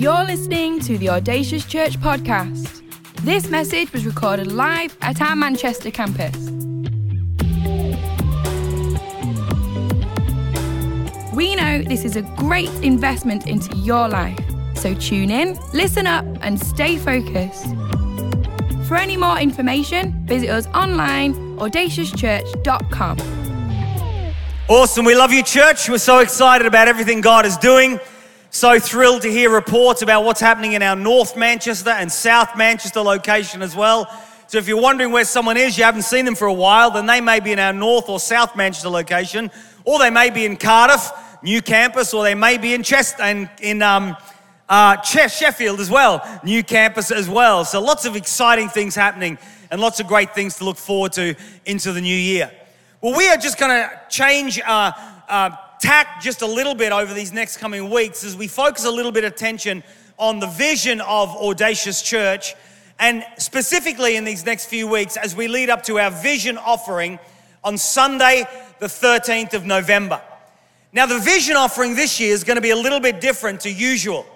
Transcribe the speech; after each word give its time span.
You're 0.00 0.24
listening 0.24 0.80
to 0.80 0.96
the 0.96 1.10
Audacious 1.10 1.66
Church 1.66 2.00
podcast. 2.00 2.80
This 3.16 3.50
message 3.50 3.92
was 3.92 4.06
recorded 4.06 4.50
live 4.50 4.96
at 5.02 5.20
our 5.20 5.36
Manchester 5.36 5.90
campus. 5.90 6.34
We 11.34 11.54
know 11.54 11.82
this 11.82 12.06
is 12.06 12.16
a 12.16 12.22
great 12.38 12.70
investment 12.82 13.46
into 13.46 13.76
your 13.76 14.08
life, 14.08 14.38
so 14.74 14.94
tune 14.94 15.30
in, 15.30 15.58
listen 15.74 16.06
up, 16.06 16.24
and 16.40 16.58
stay 16.58 16.96
focused. 16.96 17.66
For 18.88 18.96
any 18.96 19.18
more 19.18 19.38
information, 19.38 20.24
visit 20.24 20.48
us 20.48 20.66
online, 20.68 21.34
audaciouschurch.com. 21.58 23.18
Awesome. 24.66 25.04
We 25.04 25.14
love 25.14 25.30
you, 25.30 25.42
church. 25.42 25.90
We're 25.90 25.98
so 25.98 26.20
excited 26.20 26.66
about 26.66 26.88
everything 26.88 27.20
God 27.20 27.44
is 27.44 27.58
doing. 27.58 28.00
So 28.52 28.80
thrilled 28.80 29.22
to 29.22 29.30
hear 29.30 29.48
reports 29.48 30.02
about 30.02 30.24
what's 30.24 30.40
happening 30.40 30.72
in 30.72 30.82
our 30.82 30.96
North 30.96 31.36
Manchester 31.36 31.90
and 31.90 32.10
South 32.10 32.56
Manchester 32.56 33.00
location 33.00 33.62
as 33.62 33.76
well. 33.76 34.10
So 34.48 34.58
if 34.58 34.66
you're 34.66 34.82
wondering 34.82 35.12
where 35.12 35.24
someone 35.24 35.56
is, 35.56 35.78
you 35.78 35.84
haven't 35.84 36.02
seen 36.02 36.24
them 36.24 36.34
for 36.34 36.48
a 36.48 36.52
while, 36.52 36.90
then 36.90 37.06
they 37.06 37.20
may 37.20 37.38
be 37.38 37.52
in 37.52 37.60
our 37.60 37.72
North 37.72 38.08
or 38.08 38.18
South 38.18 38.56
Manchester 38.56 38.88
location, 38.88 39.52
or 39.84 40.00
they 40.00 40.10
may 40.10 40.30
be 40.30 40.44
in 40.44 40.56
Cardiff, 40.56 41.12
new 41.44 41.62
campus, 41.62 42.12
or 42.12 42.24
they 42.24 42.34
may 42.34 42.58
be 42.58 42.74
in 42.74 42.82
Chester 42.82 43.22
and 43.22 43.48
in 43.60 43.82
um, 43.82 44.16
uh, 44.68 45.00
Sheffield 45.02 45.78
as 45.78 45.88
well, 45.88 46.20
new 46.42 46.64
campus 46.64 47.12
as 47.12 47.28
well. 47.28 47.64
So 47.64 47.80
lots 47.80 48.04
of 48.04 48.16
exciting 48.16 48.68
things 48.68 48.96
happening 48.96 49.38
and 49.70 49.80
lots 49.80 50.00
of 50.00 50.08
great 50.08 50.34
things 50.34 50.56
to 50.56 50.64
look 50.64 50.76
forward 50.76 51.12
to 51.12 51.36
into 51.66 51.92
the 51.92 52.00
new 52.00 52.16
year. 52.16 52.50
Well, 53.00 53.16
we 53.16 53.28
are 53.28 53.36
just 53.36 53.60
going 53.60 53.70
to 53.70 54.00
change 54.08 54.60
uh, 54.66 54.90
uh, 55.28 55.50
tack 55.80 56.20
just 56.20 56.42
a 56.42 56.46
little 56.46 56.74
bit 56.74 56.92
over 56.92 57.12
these 57.14 57.32
next 57.32 57.56
coming 57.56 57.90
weeks 57.90 58.22
as 58.22 58.36
we 58.36 58.46
focus 58.46 58.84
a 58.84 58.90
little 58.90 59.12
bit 59.12 59.24
of 59.24 59.32
attention 59.32 59.82
on 60.18 60.38
the 60.38 60.46
vision 60.46 61.00
of 61.00 61.30
Audacious 61.30 62.02
Church, 62.02 62.54
and 62.98 63.24
specifically 63.38 64.16
in 64.16 64.24
these 64.24 64.44
next 64.44 64.66
few 64.66 64.86
weeks 64.86 65.16
as 65.16 65.34
we 65.34 65.48
lead 65.48 65.70
up 65.70 65.82
to 65.84 65.98
our 65.98 66.10
vision 66.10 66.58
offering 66.58 67.18
on 67.64 67.78
Sunday, 67.78 68.44
the 68.78 68.86
13th 68.86 69.54
of 69.54 69.64
November. 69.64 70.20
Now, 70.92 71.06
the 71.06 71.18
vision 71.18 71.56
offering 71.56 71.94
this 71.94 72.20
year 72.20 72.34
is 72.34 72.44
going 72.44 72.56
to 72.56 72.62
be 72.62 72.70
a 72.70 72.76
little 72.76 73.00
bit 73.00 73.20
different 73.20 73.60
to 73.60 73.70
usual. 73.70 74.26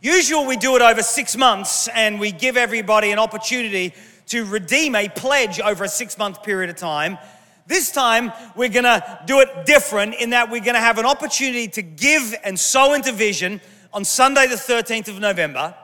Usual, 0.00 0.46
we 0.46 0.56
do 0.56 0.76
it 0.76 0.82
over 0.82 1.02
six 1.02 1.36
months 1.36 1.88
and 1.88 2.20
we 2.20 2.30
give 2.30 2.56
everybody 2.56 3.10
an 3.10 3.18
opportunity 3.18 3.94
to 4.26 4.44
redeem 4.44 4.94
a 4.94 5.08
pledge 5.08 5.60
over 5.60 5.84
a 5.84 5.88
six 5.88 6.16
month 6.18 6.42
period 6.42 6.70
of 6.70 6.76
time. 6.76 7.18
This 7.66 7.90
time, 7.90 8.30
we're 8.54 8.68
gonna 8.68 9.20
do 9.26 9.40
it 9.40 9.64
different 9.64 10.16
in 10.16 10.30
that 10.30 10.50
we're 10.50 10.60
gonna 10.60 10.80
have 10.80 10.98
an 10.98 11.06
opportunity 11.06 11.66
to 11.68 11.82
give 11.82 12.34
and 12.44 12.60
sow 12.60 12.92
into 12.92 13.10
vision 13.10 13.60
on 13.92 14.04
Sunday, 14.04 14.46
the 14.46 14.56
13th 14.56 15.08
of 15.08 15.18
November. 15.18 15.74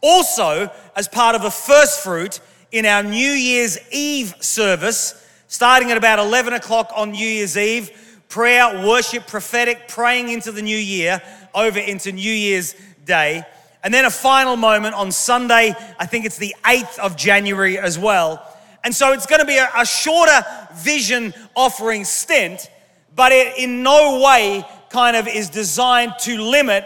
Also, 0.00 0.70
as 0.96 1.06
part 1.06 1.36
of 1.36 1.44
a 1.44 1.50
first 1.50 2.00
fruit 2.02 2.40
in 2.72 2.84
our 2.84 3.04
New 3.04 3.30
Year's 3.30 3.78
Eve 3.92 4.34
service, 4.40 5.14
starting 5.46 5.92
at 5.92 5.96
about 5.96 6.18
11 6.18 6.52
o'clock 6.52 6.90
on 6.96 7.12
New 7.12 7.26
Year's 7.26 7.56
Eve, 7.56 7.90
prayer, 8.28 8.84
worship, 8.84 9.28
prophetic, 9.28 9.86
praying 9.86 10.30
into 10.30 10.50
the 10.50 10.62
new 10.62 10.76
year 10.76 11.22
over 11.54 11.78
into 11.78 12.10
New 12.10 12.32
Year's 12.32 12.74
Day. 13.04 13.44
And 13.84 13.94
then 13.94 14.04
a 14.04 14.10
final 14.10 14.56
moment 14.56 14.96
on 14.96 15.12
Sunday, 15.12 15.74
I 15.98 16.06
think 16.06 16.24
it's 16.24 16.38
the 16.38 16.56
8th 16.64 16.98
of 16.98 17.16
January 17.16 17.78
as 17.78 17.98
well 17.98 18.46
and 18.84 18.94
so 18.94 19.12
it's 19.12 19.26
going 19.26 19.40
to 19.40 19.46
be 19.46 19.58
a, 19.58 19.68
a 19.76 19.84
shorter 19.84 20.44
vision 20.74 21.34
offering 21.54 22.04
stint, 22.04 22.70
but 23.14 23.32
it 23.32 23.58
in 23.58 23.82
no 23.82 24.20
way 24.20 24.64
kind 24.90 25.16
of 25.16 25.28
is 25.28 25.50
designed 25.50 26.14
to 26.20 26.40
limit 26.40 26.84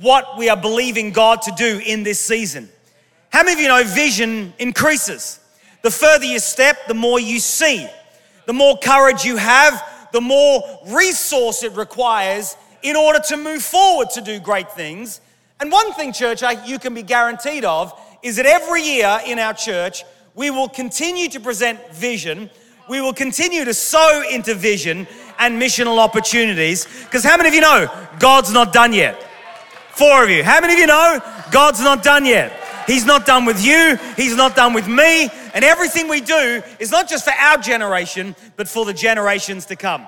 what 0.00 0.36
we 0.36 0.48
are 0.48 0.56
believing 0.56 1.12
God 1.12 1.42
to 1.42 1.52
do 1.56 1.80
in 1.84 2.02
this 2.02 2.20
season. 2.20 2.68
How 3.30 3.42
many 3.42 3.54
of 3.54 3.60
you 3.60 3.68
know 3.68 3.84
vision 3.84 4.52
increases? 4.58 5.40
The 5.82 5.90
further 5.90 6.24
you 6.24 6.38
step, 6.38 6.86
the 6.88 6.94
more 6.94 7.20
you 7.20 7.38
see. 7.38 7.86
The 8.46 8.52
more 8.52 8.78
courage 8.78 9.24
you 9.24 9.36
have, 9.36 9.82
the 10.12 10.20
more 10.20 10.62
resource 10.88 11.62
it 11.62 11.72
requires 11.72 12.56
in 12.82 12.96
order 12.96 13.18
to 13.28 13.36
move 13.36 13.62
forward 13.62 14.10
to 14.10 14.20
do 14.20 14.38
great 14.38 14.70
things. 14.72 15.20
And 15.60 15.72
one 15.72 15.92
thing, 15.94 16.12
church, 16.12 16.42
you 16.66 16.78
can 16.78 16.94
be 16.94 17.02
guaranteed 17.02 17.64
of 17.64 17.98
is 18.22 18.36
that 18.36 18.46
every 18.46 18.82
year 18.82 19.20
in 19.26 19.38
our 19.38 19.54
church, 19.54 20.04
we 20.36 20.50
will 20.50 20.68
continue 20.68 21.28
to 21.30 21.40
present 21.40 21.80
vision. 21.92 22.50
We 22.88 23.00
will 23.00 23.14
continue 23.14 23.64
to 23.64 23.74
sow 23.74 24.22
into 24.30 24.54
vision 24.54 25.08
and 25.38 25.60
missional 25.60 25.98
opportunities. 25.98 26.86
Because 27.04 27.24
how 27.24 27.36
many 27.36 27.48
of 27.48 27.54
you 27.54 27.62
know 27.62 27.90
God's 28.20 28.52
not 28.52 28.72
done 28.72 28.92
yet? 28.92 29.20
Four 29.92 30.22
of 30.22 30.30
you. 30.30 30.44
How 30.44 30.60
many 30.60 30.74
of 30.74 30.78
you 30.78 30.86
know 30.86 31.20
God's 31.50 31.80
not 31.80 32.02
done 32.02 32.26
yet? 32.26 32.52
He's 32.86 33.06
not 33.06 33.26
done 33.26 33.46
with 33.46 33.64
you, 33.64 33.98
He's 34.16 34.36
not 34.36 34.54
done 34.54 34.72
with 34.72 34.86
me. 34.86 35.28
And 35.54 35.64
everything 35.64 36.06
we 36.06 36.20
do 36.20 36.62
is 36.78 36.92
not 36.92 37.08
just 37.08 37.24
for 37.24 37.32
our 37.32 37.58
generation, 37.58 38.36
but 38.56 38.68
for 38.68 38.84
the 38.84 38.92
generations 38.92 39.66
to 39.66 39.76
come. 39.76 40.06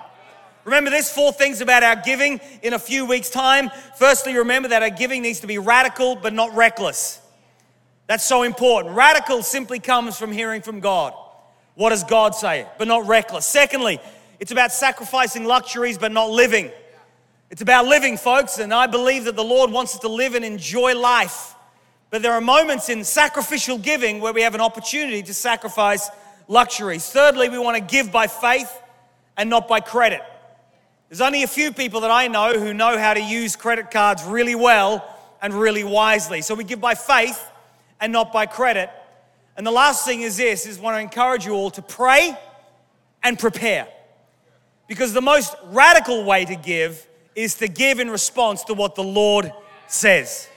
Remember 0.65 0.91
this 0.91 1.11
four 1.11 1.33
things 1.33 1.61
about 1.63 1.83
our 1.83 1.97
giving 1.97 2.41
in 2.63 2.75
a 2.75 2.79
few 2.79 3.07
weeks' 3.07 3.31
time. 3.31 3.71
Firstly, 3.97 4.37
remember 4.37 4.69
that 4.69 4.83
our 4.83 4.91
giving 4.91 5.23
needs 5.23 5.41
to 5.41 5.47
be 5.47 5.59
radical 5.59 6.15
but 6.15 6.35
not 6.35 6.55
reckless. 6.55 7.21
That's 8.09 8.25
so 8.25 8.43
important. 8.43 8.97
Radical 8.97 9.43
simply 9.43 9.79
comes 9.79 10.19
from 10.19 10.33
hearing 10.33 10.63
from 10.63 10.81
God. 10.81 11.13
What 11.75 11.91
does 11.91 12.03
God 12.03 12.35
say? 12.35 12.67
But 12.79 12.89
not 12.89 13.07
reckless. 13.07 13.47
Secondly, 13.47 14.01
it's 14.41 14.51
about 14.51 14.73
sacrificing 14.73 15.45
luxuries 15.45 15.99
but 15.99 16.11
not 16.11 16.31
living. 16.31 16.73
It's 17.51 17.63
about 17.63 17.87
living, 17.87 18.17
folks, 18.17 18.59
and 18.59 18.75
I 18.75 18.87
believe 18.87 19.25
that 19.25 19.37
the 19.37 19.45
Lord 19.45 19.71
wants 19.71 19.95
us 19.95 20.01
to 20.01 20.09
live 20.09 20.35
and 20.35 20.45
enjoy 20.45 20.99
life. 20.99 21.55
But 22.11 22.23
there 22.23 22.33
are 22.33 22.41
moments 22.41 22.89
in 22.89 23.05
sacrificial 23.05 23.77
giving 23.77 24.21
where 24.21 24.33
we 24.33 24.41
have 24.41 24.55
an 24.55 24.61
opportunity 24.63 25.23
to 25.23 25.35
sacrifice 25.35 26.09
luxuries. 26.49 27.09
Thirdly, 27.11 27.51
we 27.51 27.59
want 27.59 27.77
to 27.77 27.83
give 27.83 28.11
by 28.11 28.27
faith 28.27 28.71
and 29.37 29.51
not 29.51 29.69
by 29.69 29.81
credit. 29.81 30.23
There's 31.11 31.21
only 31.21 31.43
a 31.43 31.47
few 31.47 31.73
people 31.73 32.01
that 32.01 32.11
I 32.11 32.29
know 32.29 32.59
who 32.59 32.73
know 32.73 32.99
how 32.99 33.13
to 33.13 33.23
use 33.23 33.55
credit 33.55 33.91
cards 33.91 34.25
really 34.25 34.55
well 34.55 35.05
and 35.43 35.53
really 35.53 35.85
wisely. 35.85 36.41
So 36.41 36.55
we 36.55 36.65
give 36.65 36.81
by 36.81 36.95
faith 36.95 37.43
and 38.01 38.13
not 38.13 38.33
by 38.33 38.47
credit. 38.47 38.91
And 39.57 39.67
the 39.67 39.73
last 39.73 40.05
thing 40.05 40.23
is 40.23 40.37
this 40.37 40.67
is 40.67 40.79
want 40.79 40.97
to 40.97 41.01
encourage 41.01 41.45
you 41.45 41.55
all 41.55 41.71
to 41.73 41.83
pray 41.83 42.37
and 43.23 43.39
prepare. 43.39 43.89
Because 44.87 45.13
the 45.13 45.21
most 45.21 45.55
radical 45.67 46.25
way 46.25 46.45
to 46.45 46.57
give 46.57 47.07
is 47.35 47.55
to 47.57 47.69
give 47.69 48.01
in 48.01 48.11
response 48.11 48.65
to 48.65 48.75
what 48.75 48.95
the 48.95 49.03
Lord 49.03 49.53
says. 49.87 50.49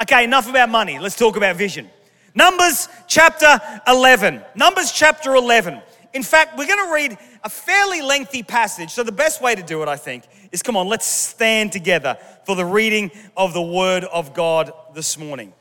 Okay, 0.00 0.24
enough 0.24 0.48
about 0.48 0.68
money. 0.68 0.98
Let's 0.98 1.16
talk 1.16 1.36
about 1.36 1.56
vision. 1.56 1.90
Numbers 2.34 2.88
chapter 3.08 3.60
11. 3.86 4.42
Numbers 4.54 4.92
chapter 4.92 5.34
11. 5.34 5.82
In 6.14 6.22
fact, 6.22 6.56
we're 6.56 6.66
going 6.66 6.86
to 6.86 6.94
read 6.94 7.18
a 7.44 7.48
fairly 7.48 8.00
lengthy 8.00 8.42
passage. 8.42 8.90
So, 8.90 9.02
the 9.02 9.12
best 9.12 9.42
way 9.42 9.54
to 9.54 9.62
do 9.62 9.82
it, 9.82 9.88
I 9.88 9.96
think, 9.96 10.24
is 10.52 10.62
come 10.62 10.76
on, 10.76 10.88
let's 10.88 11.06
stand 11.06 11.72
together 11.72 12.16
for 12.46 12.56
the 12.56 12.64
reading 12.64 13.10
of 13.36 13.52
the 13.52 13.62
Word 13.62 14.04
of 14.04 14.34
God 14.34 14.72
this 14.94 15.18
morning. 15.18 15.52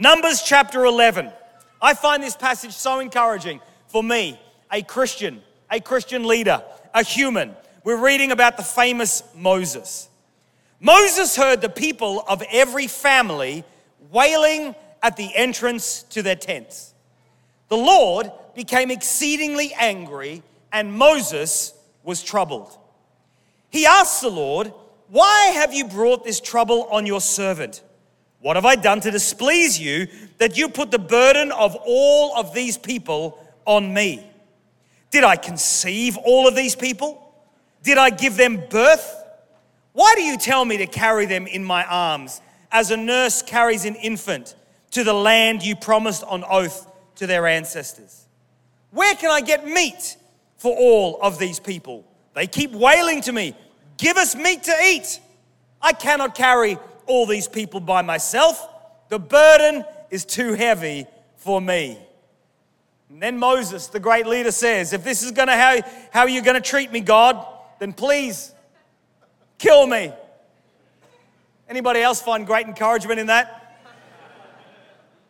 Numbers 0.00 0.40
chapter 0.40 0.86
11. 0.86 1.30
I 1.82 1.92
find 1.92 2.22
this 2.22 2.34
passage 2.34 2.72
so 2.72 3.00
encouraging 3.00 3.60
for 3.88 4.02
me, 4.02 4.40
a 4.72 4.80
Christian, 4.80 5.42
a 5.70 5.78
Christian 5.78 6.26
leader, 6.26 6.64
a 6.94 7.04
human. 7.04 7.54
We're 7.84 8.02
reading 8.02 8.32
about 8.32 8.56
the 8.56 8.62
famous 8.62 9.22
Moses. 9.36 10.08
Moses 10.80 11.36
heard 11.36 11.60
the 11.60 11.68
people 11.68 12.24
of 12.26 12.42
every 12.50 12.86
family 12.86 13.62
wailing 14.10 14.74
at 15.02 15.18
the 15.18 15.36
entrance 15.36 16.02
to 16.04 16.22
their 16.22 16.34
tents. 16.34 16.94
The 17.68 17.76
Lord 17.76 18.32
became 18.54 18.90
exceedingly 18.90 19.74
angry, 19.78 20.42
and 20.72 20.94
Moses 20.94 21.74
was 22.04 22.22
troubled. 22.22 22.74
He 23.68 23.84
asked 23.84 24.22
the 24.22 24.30
Lord, 24.30 24.72
Why 25.08 25.48
have 25.56 25.74
you 25.74 25.84
brought 25.84 26.24
this 26.24 26.40
trouble 26.40 26.84
on 26.90 27.04
your 27.04 27.20
servant? 27.20 27.82
What 28.40 28.56
have 28.56 28.64
I 28.64 28.76
done 28.76 29.00
to 29.00 29.10
displease 29.10 29.78
you 29.78 30.08
that 30.38 30.56
you 30.56 30.68
put 30.68 30.90
the 30.90 30.98
burden 30.98 31.52
of 31.52 31.76
all 31.84 32.36
of 32.36 32.54
these 32.54 32.78
people 32.78 33.38
on 33.66 33.92
me? 33.92 34.26
Did 35.10 35.24
I 35.24 35.36
conceive 35.36 36.16
all 36.16 36.48
of 36.48 36.54
these 36.54 36.74
people? 36.74 37.34
Did 37.82 37.98
I 37.98 38.10
give 38.10 38.36
them 38.36 38.62
birth? 38.70 39.16
Why 39.92 40.14
do 40.16 40.22
you 40.22 40.38
tell 40.38 40.64
me 40.64 40.78
to 40.78 40.86
carry 40.86 41.26
them 41.26 41.46
in 41.46 41.64
my 41.64 41.84
arms 41.84 42.40
as 42.72 42.90
a 42.90 42.96
nurse 42.96 43.42
carries 43.42 43.84
an 43.84 43.96
infant 43.96 44.54
to 44.92 45.04
the 45.04 45.12
land 45.12 45.62
you 45.62 45.76
promised 45.76 46.24
on 46.24 46.44
oath 46.44 46.90
to 47.16 47.26
their 47.26 47.46
ancestors? 47.46 48.26
Where 48.90 49.14
can 49.14 49.30
I 49.30 49.40
get 49.40 49.66
meat 49.66 50.16
for 50.56 50.76
all 50.76 51.18
of 51.20 51.38
these 51.38 51.60
people? 51.60 52.04
They 52.34 52.46
keep 52.46 52.72
wailing 52.72 53.20
to 53.22 53.32
me, 53.32 53.54
Give 54.00 54.16
us 54.16 54.34
meat 54.34 54.62
to 54.62 54.74
eat. 54.82 55.20
I 55.82 55.92
cannot 55.92 56.34
carry 56.34 56.78
all 57.10 57.26
these 57.26 57.48
people 57.48 57.80
by 57.80 58.02
myself. 58.02 58.66
The 59.08 59.18
burden 59.18 59.84
is 60.10 60.24
too 60.24 60.54
heavy 60.54 61.06
for 61.36 61.60
me. 61.60 61.98
And 63.08 63.20
then 63.20 63.38
Moses, 63.38 63.88
the 63.88 63.98
great 63.98 64.26
leader, 64.26 64.52
says, 64.52 64.92
If 64.92 65.02
this 65.02 65.24
is 65.24 65.32
gonna 65.32 65.56
how, 65.56 65.80
how 66.12 66.26
you're 66.26 66.44
gonna 66.44 66.60
treat 66.60 66.92
me, 66.92 67.00
God, 67.00 67.44
then 67.80 67.92
please 67.92 68.54
kill 69.58 69.86
me. 69.86 70.12
Anybody 71.68 72.00
else 72.00 72.22
find 72.22 72.46
great 72.46 72.66
encouragement 72.66 73.18
in 73.18 73.26
that? 73.26 73.56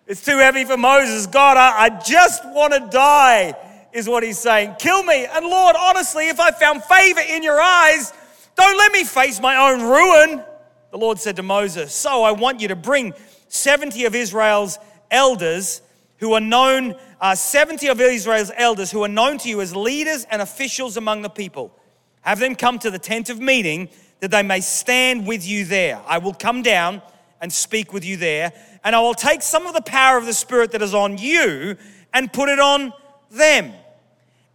It's 0.06 0.24
too 0.24 0.38
heavy 0.38 0.64
for 0.64 0.76
Moses. 0.76 1.26
God, 1.26 1.56
I, 1.56 1.84
I 1.84 1.88
just 2.00 2.44
want 2.46 2.74
to 2.74 2.88
die, 2.90 3.54
is 3.92 4.08
what 4.08 4.22
he's 4.22 4.38
saying. 4.38 4.74
Kill 4.78 5.02
me. 5.02 5.24
And 5.24 5.46
Lord, 5.46 5.76
honestly, 5.78 6.28
if 6.28 6.40
I 6.40 6.50
found 6.50 6.82
favor 6.84 7.20
in 7.20 7.42
your 7.42 7.60
eyes, 7.60 8.12
don't 8.56 8.76
let 8.76 8.92
me 8.92 9.04
face 9.04 9.40
my 9.40 9.56
own 9.70 9.82
ruin. 9.82 10.44
The 10.90 10.98
Lord 10.98 11.18
said 11.20 11.36
to 11.36 11.42
Moses, 11.42 11.94
So 11.94 12.22
I 12.24 12.32
want 12.32 12.60
you 12.60 12.68
to 12.68 12.76
bring 12.76 13.14
70 13.48 14.06
of 14.06 14.14
Israel's 14.14 14.78
elders 15.10 15.82
who 16.18 16.34
are 16.34 16.40
known, 16.40 16.96
uh, 17.20 17.34
70 17.34 17.88
of 17.88 18.00
Israel's 18.00 18.50
elders 18.56 18.90
who 18.90 19.04
are 19.04 19.08
known 19.08 19.38
to 19.38 19.48
you 19.48 19.60
as 19.60 19.74
leaders 19.74 20.26
and 20.30 20.42
officials 20.42 20.96
among 20.96 21.22
the 21.22 21.30
people. 21.30 21.72
Have 22.22 22.40
them 22.40 22.54
come 22.54 22.78
to 22.80 22.90
the 22.90 22.98
tent 22.98 23.30
of 23.30 23.40
meeting 23.40 23.88
that 24.18 24.30
they 24.30 24.42
may 24.42 24.60
stand 24.60 25.26
with 25.26 25.46
you 25.46 25.64
there. 25.64 26.02
I 26.06 26.18
will 26.18 26.34
come 26.34 26.62
down 26.62 27.02
and 27.40 27.52
speak 27.52 27.92
with 27.92 28.04
you 28.04 28.16
there, 28.16 28.52
and 28.84 28.94
I 28.94 29.00
will 29.00 29.14
take 29.14 29.42
some 29.42 29.66
of 29.66 29.74
the 29.74 29.82
power 29.82 30.18
of 30.18 30.26
the 30.26 30.34
Spirit 30.34 30.72
that 30.72 30.82
is 30.82 30.92
on 30.92 31.16
you 31.16 31.76
and 32.12 32.32
put 32.32 32.48
it 32.48 32.58
on 32.58 32.92
them. 33.30 33.72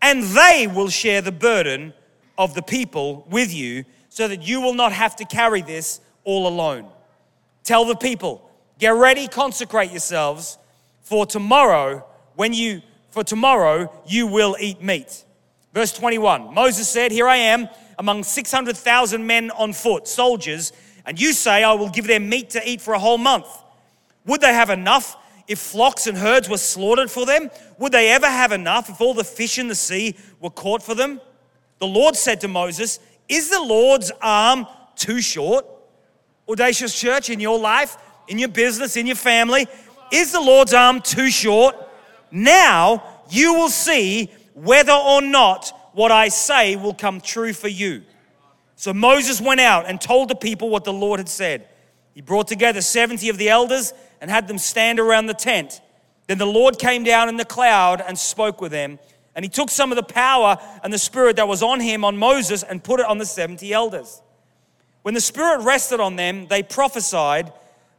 And 0.02 0.22
they 0.24 0.68
will 0.72 0.90
share 0.90 1.22
the 1.22 1.32
burden 1.32 1.94
of 2.38 2.54
the 2.54 2.62
people 2.62 3.26
with 3.30 3.54
you 3.54 3.86
so 4.10 4.28
that 4.28 4.44
you 4.44 4.62
will 4.62 4.74
not 4.74 4.92
have 4.92 5.16
to 5.16 5.26
carry 5.26 5.62
this 5.62 6.00
all 6.26 6.48
alone. 6.48 6.90
Tell 7.64 7.86
the 7.86 7.96
people, 7.96 8.48
get 8.78 8.90
ready, 8.90 9.28
consecrate 9.28 9.92
yourselves 9.92 10.58
for 11.02 11.26
tomorrow 11.26 12.06
when 12.36 12.52
you 12.52 12.82
for 13.12 13.24
tomorrow 13.24 13.90
you 14.06 14.28
will 14.28 14.58
eat 14.60 14.82
meat. 14.82 15.24
Verse 15.74 15.94
21. 15.94 16.54
Moses 16.54 16.90
said, 16.90 17.12
"Here 17.14 17.28
I 17.28 17.38
am 17.38 17.70
among 17.98 18.26
600,000 18.26 19.26
men 19.26 19.52
on 19.52 19.72
foot, 19.72 20.08
soldiers, 20.08 20.74
and 21.06 21.20
you 21.20 21.32
say 21.32 21.64
I 21.64 21.74
will 21.74 21.90
give 21.90 22.08
them 22.08 22.28
meat 22.28 22.50
to 22.52 22.70
eat 22.70 22.82
for 22.82 22.94
a 22.94 23.00
whole 23.00 23.18
month. 23.18 23.48
Would 24.26 24.42
they 24.42 24.54
have 24.54 24.70
enough 24.70 25.16
if 25.48 25.60
flocks 25.60 26.08
and 26.08 26.18
herds 26.18 26.50
were 26.50 26.58
slaughtered 26.58 27.10
for 27.10 27.26
them? 27.26 27.50
Would 27.78 27.94
they 27.94 28.10
ever 28.10 28.28
have 28.28 28.52
enough 28.52 28.90
if 28.90 29.00
all 29.00 29.14
the 29.14 29.24
fish 29.24 29.58
in 29.58 29.70
the 29.70 29.76
sea 29.76 30.16
were 30.42 30.50
caught 30.50 30.84
for 30.84 30.96
them?" 30.96 31.22
The 31.80 31.88
Lord 31.88 32.18
said 32.18 32.42
to 32.42 32.48
Moses, 32.48 33.00
"Is 33.30 33.50
the 33.50 33.62
Lord's 33.62 34.12
arm 34.22 34.68
too 34.96 35.22
short?" 35.22 35.66
Audacious 36.50 36.98
church 36.98 37.30
in 37.30 37.40
your 37.40 37.60
life, 37.60 37.98
in 38.28 38.38
your 38.38 38.50
business, 38.50 38.98
in 38.98 39.06
your 39.08 39.16
family, 39.16 39.68
is 40.12 40.32
the 40.32 40.42
Lord's 40.42 40.74
arm 40.74 41.02
too 41.02 41.30
short? 41.30 41.76
Now 42.32 43.04
you 43.30 43.54
will 43.54 43.70
see 43.70 44.32
whether 44.54 44.94
or 44.94 45.22
not 45.22 45.72
what 45.94 46.12
I 46.12 46.30
say 46.30 46.76
will 46.76 46.94
come 46.94 47.22
true 47.22 47.54
for 47.54 47.68
you. 47.68 48.04
So 48.76 48.94
Moses 48.94 49.40
went 49.40 49.62
out 49.62 49.86
and 49.88 50.00
told 50.00 50.30
the 50.30 50.36
people 50.36 50.70
what 50.70 50.84
the 50.84 50.94
Lord 50.94 51.20
had 51.20 51.30
said. 51.30 51.68
He 52.14 52.22
brought 52.22 52.48
together 52.48 52.82
70 52.82 53.30
of 53.30 53.38
the 53.38 53.50
elders 53.50 53.94
and 54.22 54.30
had 54.30 54.48
them 54.48 54.58
stand 54.58 55.00
around 55.00 55.28
the 55.28 55.34
tent. 55.34 55.82
Then 56.28 56.38
the 56.38 56.46
Lord 56.46 56.78
came 56.80 57.04
down 57.04 57.30
in 57.30 57.38
the 57.38 57.46
cloud 57.46 58.04
and 58.06 58.18
spoke 58.18 58.62
with 58.62 58.72
them. 58.72 59.00
And 59.36 59.44
he 59.44 59.50
took 59.50 59.70
some 59.70 59.92
of 59.92 59.96
the 59.98 60.04
power 60.04 60.58
and 60.84 60.92
the 60.92 60.98
spirit 60.98 61.36
that 61.36 61.48
was 61.48 61.62
on 61.62 61.80
him, 61.80 62.06
on 62.06 62.18
Moses, 62.18 62.64
and 62.64 62.84
put 62.84 63.00
it 63.00 63.06
on 63.06 63.18
the 63.18 63.26
70 63.26 63.72
elders. 63.74 64.22
When 65.06 65.14
the 65.14 65.22
spirit 65.22 65.62
rested 65.62 66.00
on 66.00 66.16
them, 66.16 66.48
they 66.48 66.64
prophesied, 66.64 67.54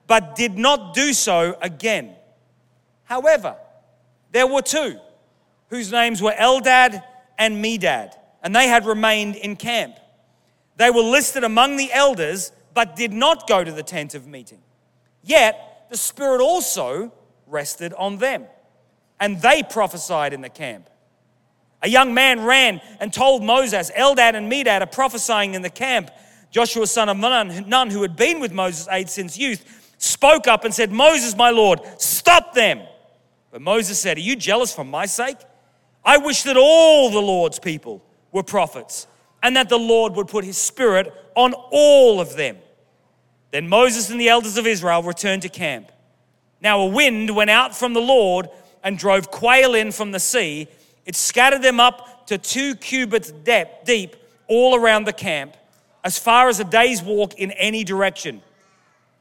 but 0.08 0.34
did 0.34 0.58
not 0.58 0.92
do 0.92 1.12
so 1.12 1.56
again. 1.62 2.16
However, 3.04 3.54
there 4.32 4.48
were 4.48 4.60
two 4.60 4.98
whose 5.70 5.92
names 5.92 6.20
were 6.20 6.32
Eldad 6.32 7.00
and 7.38 7.64
Medad, 7.64 8.12
and 8.42 8.56
they 8.56 8.66
had 8.66 8.86
remained 8.86 9.36
in 9.36 9.54
camp. 9.54 9.94
They 10.78 10.90
were 10.90 11.00
listed 11.00 11.44
among 11.44 11.76
the 11.76 11.92
elders, 11.92 12.50
but 12.74 12.96
did 12.96 13.12
not 13.12 13.46
go 13.46 13.62
to 13.62 13.70
the 13.70 13.84
tent 13.84 14.16
of 14.16 14.26
meeting. 14.26 14.62
Yet 15.22 15.86
the 15.88 15.96
Spirit 15.96 16.40
also 16.40 17.12
rested 17.46 17.92
on 17.92 18.18
them, 18.18 18.46
and 19.20 19.40
they 19.40 19.62
prophesied 19.62 20.32
in 20.32 20.40
the 20.40 20.48
camp. 20.48 20.90
A 21.82 21.88
young 21.88 22.14
man 22.14 22.42
ran 22.42 22.80
and 22.98 23.12
told 23.12 23.44
Moses, 23.44 23.92
Eldad 23.92 24.34
and 24.34 24.50
Medad 24.50 24.80
are 24.80 24.86
prophesying 24.86 25.54
in 25.54 25.62
the 25.62 25.70
camp. 25.70 26.10
Joshua, 26.56 26.86
son 26.86 27.10
of 27.10 27.18
Nun, 27.18 27.90
who 27.90 28.00
had 28.00 28.16
been 28.16 28.40
with 28.40 28.50
Moses' 28.50 28.88
aide 28.90 29.10
since 29.10 29.36
youth, 29.36 29.92
spoke 29.98 30.46
up 30.46 30.64
and 30.64 30.72
said, 30.72 30.90
Moses, 30.90 31.36
my 31.36 31.50
Lord, 31.50 31.80
stop 31.98 32.54
them. 32.54 32.80
But 33.50 33.60
Moses 33.60 33.98
said, 33.98 34.16
Are 34.16 34.20
you 34.20 34.36
jealous 34.36 34.72
for 34.72 34.82
my 34.82 35.04
sake? 35.04 35.36
I 36.02 36.16
wish 36.16 36.44
that 36.44 36.56
all 36.56 37.10
the 37.10 37.20
Lord's 37.20 37.58
people 37.58 38.02
were 38.32 38.42
prophets 38.42 39.06
and 39.42 39.54
that 39.54 39.68
the 39.68 39.78
Lord 39.78 40.14
would 40.14 40.28
put 40.28 40.46
his 40.46 40.56
spirit 40.56 41.12
on 41.34 41.52
all 41.52 42.22
of 42.22 42.36
them. 42.36 42.56
Then 43.50 43.68
Moses 43.68 44.08
and 44.08 44.18
the 44.18 44.30
elders 44.30 44.56
of 44.56 44.66
Israel 44.66 45.02
returned 45.02 45.42
to 45.42 45.50
camp. 45.50 45.92
Now 46.62 46.80
a 46.80 46.86
wind 46.86 47.36
went 47.36 47.50
out 47.50 47.76
from 47.76 47.92
the 47.92 48.00
Lord 48.00 48.48
and 48.82 48.96
drove 48.96 49.30
quail 49.30 49.74
in 49.74 49.92
from 49.92 50.10
the 50.10 50.20
sea. 50.20 50.68
It 51.04 51.16
scattered 51.16 51.60
them 51.60 51.80
up 51.80 52.26
to 52.28 52.38
two 52.38 52.76
cubits 52.76 53.30
deep 53.84 54.16
all 54.48 54.74
around 54.74 55.04
the 55.04 55.12
camp, 55.12 55.54
as 56.06 56.16
far 56.16 56.48
as 56.48 56.60
a 56.60 56.64
day's 56.64 57.02
walk 57.02 57.34
in 57.34 57.50
any 57.50 57.82
direction. 57.82 58.40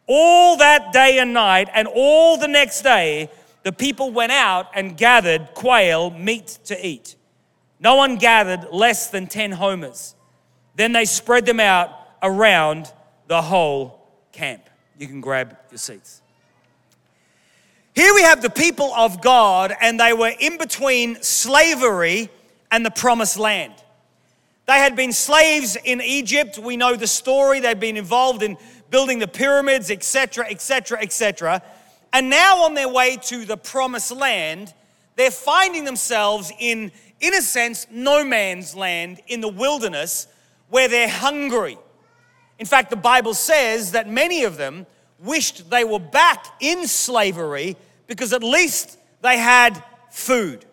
All 0.05 0.55
that 0.57 0.93
day 0.93 1.17
and 1.17 1.33
night, 1.33 1.67
and 1.73 1.87
all 1.87 2.37
the 2.37 2.47
next 2.47 2.83
day, 2.83 3.31
the 3.63 3.71
people 3.71 4.11
went 4.11 4.31
out 4.31 4.67
and 4.75 4.95
gathered 4.95 5.55
quail, 5.55 6.11
meat 6.11 6.59
to 6.65 6.87
eat. 6.87 7.15
No 7.79 7.95
one 7.95 8.17
gathered 8.17 8.67
less 8.71 9.09
than 9.09 9.25
10 9.25 9.53
homers. 9.53 10.13
Then 10.75 10.91
they 10.91 11.05
spread 11.05 11.47
them 11.47 11.59
out 11.59 11.89
around 12.21 12.93
the 13.25 13.41
whole 13.41 14.07
camp. 14.31 14.69
You 14.99 15.07
can 15.07 15.21
grab 15.21 15.57
your 15.71 15.79
seats. 15.79 16.21
Here 17.95 18.13
we 18.13 18.21
have 18.21 18.43
the 18.43 18.51
people 18.51 18.93
of 18.93 19.23
God, 19.23 19.75
and 19.81 19.99
they 19.99 20.13
were 20.13 20.33
in 20.39 20.59
between 20.59 21.19
slavery 21.23 22.29
and 22.69 22.85
the 22.85 22.91
promised 22.91 23.39
land. 23.39 23.73
They 24.67 24.79
had 24.79 24.95
been 24.95 25.13
slaves 25.13 25.77
in 25.83 26.01
Egypt. 26.01 26.57
We 26.57 26.75
know 26.75 26.95
the 26.95 27.07
story. 27.07 27.59
They'd 27.59 27.79
been 27.79 27.97
involved 27.97 28.41
in 28.41 28.57
building 28.89 29.19
the 29.19 29.27
pyramids, 29.27 29.91
etc., 29.91 30.47
etc., 30.49 30.99
etc. 31.01 31.61
And 32.11 32.29
now, 32.29 32.63
on 32.63 32.73
their 32.73 32.89
way 32.89 33.17
to 33.23 33.45
the 33.45 33.57
promised 33.57 34.11
land, 34.11 34.73
they're 35.15 35.31
finding 35.31 35.85
themselves 35.85 36.51
in, 36.59 36.91
in 37.19 37.33
a 37.33 37.41
sense, 37.41 37.87
no 37.91 38.23
man's 38.23 38.75
land 38.75 39.21
in 39.27 39.41
the 39.41 39.47
wilderness 39.49 40.27
where 40.69 40.87
they're 40.87 41.09
hungry. 41.09 41.77
In 42.57 42.65
fact, 42.65 42.89
the 42.89 42.95
Bible 42.95 43.33
says 43.33 43.91
that 43.91 44.09
many 44.09 44.43
of 44.43 44.57
them 44.57 44.85
wished 45.19 45.69
they 45.69 45.83
were 45.83 45.99
back 45.99 46.45
in 46.59 46.87
slavery 46.87 47.75
because 48.07 48.33
at 48.33 48.43
least 48.43 48.97
they 49.21 49.37
had 49.37 49.83
food. 50.09 50.65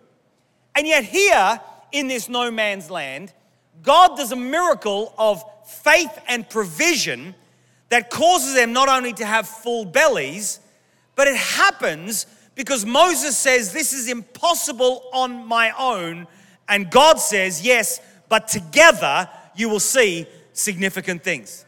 And 0.74 0.86
yet, 0.86 1.04
here 1.04 1.60
in 1.90 2.08
this 2.08 2.28
no 2.28 2.50
man's 2.50 2.90
land, 2.90 3.32
God 3.82 4.16
does 4.16 4.32
a 4.32 4.36
miracle 4.36 5.12
of 5.18 5.44
faith 5.66 6.16
and 6.28 6.48
provision 6.48 7.34
that 7.88 8.10
causes 8.10 8.54
them 8.54 8.72
not 8.72 8.88
only 8.88 9.12
to 9.14 9.26
have 9.26 9.46
full 9.46 9.84
bellies, 9.84 10.60
but 11.14 11.28
it 11.28 11.36
happens 11.36 12.26
because 12.54 12.86
Moses 12.86 13.36
says, 13.36 13.72
This 13.72 13.92
is 13.92 14.08
impossible 14.08 15.04
on 15.12 15.46
my 15.46 15.72
own. 15.78 16.26
And 16.68 16.90
God 16.90 17.18
says, 17.18 17.62
Yes, 17.62 18.00
but 18.28 18.48
together 18.48 19.28
you 19.54 19.68
will 19.68 19.80
see 19.80 20.26
significant 20.52 21.22
things. 21.22 21.64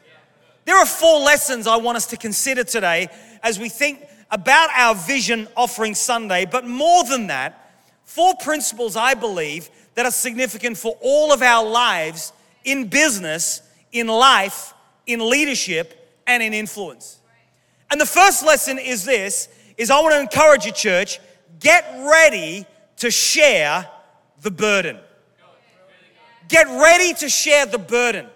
There 0.65 0.79
are 0.79 0.87
four 0.87 1.21
lessons 1.21 1.67
I 1.67 1.77
want 1.77 1.97
us 1.97 2.07
to 2.07 2.17
consider 2.17 2.65
today 2.65 3.09
as 3.43 3.59
we 3.59 3.69
think 3.69 4.07
about 4.31 4.71
our 4.75 4.95
vision 4.95 5.47
offering 5.57 5.95
Sunday, 5.95 6.47
but 6.47 6.67
more 6.67 7.05
than 7.05 7.27
that, 7.27 7.71
four 8.05 8.35
principles 8.37 8.97
I 8.97 9.15
believe 9.15 9.69
that 9.95 10.07
are 10.07 10.11
significant 10.11 10.77
for 10.77 10.97
all 11.01 11.33
of 11.33 11.43
our 11.43 11.69
lives 11.69 12.33
in 12.65 12.89
business, 12.89 13.63
in 13.93 14.07
life, 14.07 14.75
in 15.07 15.29
leadership, 15.29 16.23
and 16.27 16.43
in 16.43 16.55
influence. 16.55 17.21
And 17.91 18.01
the 18.01 18.07
first 18.07 18.45
lesson 18.45 18.79
is 18.79 19.05
this 19.05 19.49
is 19.77 19.91
I 19.91 20.01
want 20.01 20.15
to 20.15 20.21
encourage 20.21 20.65
you 20.67 20.73
church, 20.73 21.21
get 21.61 21.85
ready 22.07 22.67
to 22.99 23.11
share 23.11 23.89
the 24.43 24.51
burden. 24.51 24.99
Get 26.49 26.67
ready 26.67 27.15
to 27.15 27.29
share 27.29 27.67
the 27.67 27.79
burden. 27.79 28.27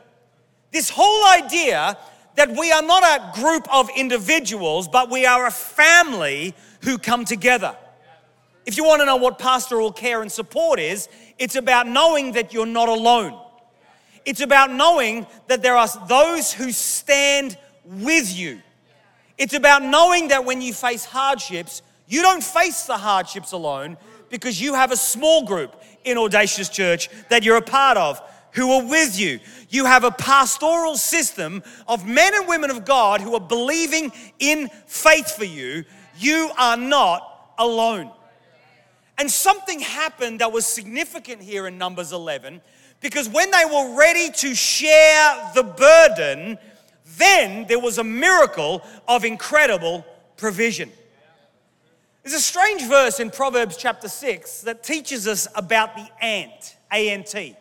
This 0.72 0.90
whole 0.90 1.26
idea 1.26 1.96
that 2.36 2.50
we 2.50 2.70
are 2.72 2.82
not 2.82 3.02
a 3.02 3.40
group 3.40 3.66
of 3.72 3.90
individuals, 3.96 4.88
but 4.88 5.10
we 5.10 5.26
are 5.26 5.46
a 5.46 5.50
family 5.50 6.54
who 6.82 6.98
come 6.98 7.24
together. 7.24 7.76
If 8.68 8.76
you 8.76 8.84
want 8.84 9.00
to 9.00 9.06
know 9.06 9.16
what 9.16 9.38
pastoral 9.38 9.90
care 9.90 10.20
and 10.20 10.30
support 10.30 10.78
is, 10.78 11.08
it's 11.38 11.56
about 11.56 11.88
knowing 11.88 12.32
that 12.32 12.52
you're 12.52 12.66
not 12.66 12.90
alone. 12.90 13.40
It's 14.26 14.42
about 14.42 14.70
knowing 14.70 15.26
that 15.46 15.62
there 15.62 15.74
are 15.74 15.88
those 16.06 16.52
who 16.52 16.70
stand 16.70 17.56
with 17.86 18.30
you. 18.36 18.60
It's 19.38 19.54
about 19.54 19.82
knowing 19.82 20.28
that 20.28 20.44
when 20.44 20.60
you 20.60 20.74
face 20.74 21.06
hardships, 21.06 21.80
you 22.08 22.20
don't 22.20 22.44
face 22.44 22.84
the 22.84 22.98
hardships 22.98 23.52
alone 23.52 23.96
because 24.28 24.60
you 24.60 24.74
have 24.74 24.92
a 24.92 24.98
small 24.98 25.46
group 25.46 25.74
in 26.04 26.18
Audacious 26.18 26.68
Church 26.68 27.08
that 27.30 27.44
you're 27.44 27.56
a 27.56 27.62
part 27.62 27.96
of 27.96 28.20
who 28.52 28.70
are 28.72 28.84
with 28.84 29.18
you. 29.18 29.40
You 29.70 29.86
have 29.86 30.04
a 30.04 30.10
pastoral 30.10 30.98
system 30.98 31.62
of 31.86 32.06
men 32.06 32.34
and 32.34 32.46
women 32.46 32.68
of 32.68 32.84
God 32.84 33.22
who 33.22 33.34
are 33.34 33.40
believing 33.40 34.12
in 34.38 34.68
faith 34.84 35.34
for 35.34 35.46
you. 35.46 35.86
You 36.18 36.50
are 36.58 36.76
not 36.76 37.54
alone. 37.56 38.12
And 39.18 39.30
something 39.30 39.80
happened 39.80 40.40
that 40.40 40.52
was 40.52 40.64
significant 40.64 41.42
here 41.42 41.66
in 41.66 41.76
Numbers 41.76 42.12
11 42.12 42.60
because 43.00 43.28
when 43.28 43.50
they 43.50 43.64
were 43.64 43.96
ready 43.96 44.30
to 44.30 44.54
share 44.54 45.50
the 45.54 45.64
burden, 45.64 46.56
then 47.16 47.66
there 47.66 47.80
was 47.80 47.98
a 47.98 48.04
miracle 48.04 48.82
of 49.06 49.24
incredible 49.24 50.06
provision. 50.36 50.90
There's 52.22 52.34
a 52.34 52.40
strange 52.40 52.82
verse 52.82 53.20
in 53.20 53.30
Proverbs 53.30 53.76
chapter 53.76 54.08
6 54.08 54.62
that 54.62 54.82
teaches 54.82 55.26
us 55.26 55.48
about 55.54 55.96
the 55.96 56.06
ant, 56.22 56.76
A 56.92 57.10
N 57.10 57.24
T. 57.24 57.56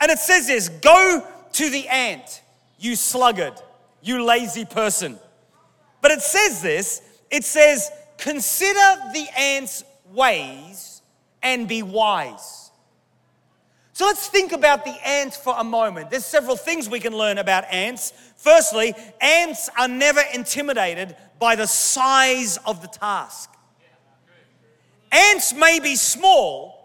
And 0.00 0.10
it 0.10 0.18
says 0.18 0.46
this 0.46 0.68
Go 0.68 1.26
to 1.52 1.70
the 1.70 1.86
ant, 1.88 2.42
you 2.78 2.96
sluggard, 2.96 3.54
you 4.02 4.24
lazy 4.24 4.64
person. 4.64 5.18
But 6.02 6.10
it 6.10 6.20
says 6.20 6.62
this 6.62 7.00
it 7.30 7.44
says, 7.44 7.90
Consider 8.18 9.12
the 9.12 9.26
ant's 9.36 9.84
ways 10.12 11.02
and 11.42 11.68
be 11.68 11.82
wise. 11.82 12.70
So 13.92 14.04
let's 14.04 14.28
think 14.28 14.52
about 14.52 14.84
the 14.84 14.94
ant 15.06 15.32
for 15.32 15.54
a 15.56 15.64
moment. 15.64 16.10
There's 16.10 16.26
several 16.26 16.56
things 16.56 16.86
we 16.86 17.00
can 17.00 17.16
learn 17.16 17.38
about 17.38 17.64
ants. 17.72 18.12
Firstly, 18.36 18.94
ants 19.22 19.70
are 19.78 19.88
never 19.88 20.20
intimidated 20.34 21.16
by 21.38 21.56
the 21.56 21.66
size 21.66 22.58
of 22.66 22.82
the 22.82 22.88
task. 22.88 23.50
Ants 25.10 25.54
may 25.54 25.80
be 25.80 25.96
small, 25.96 26.76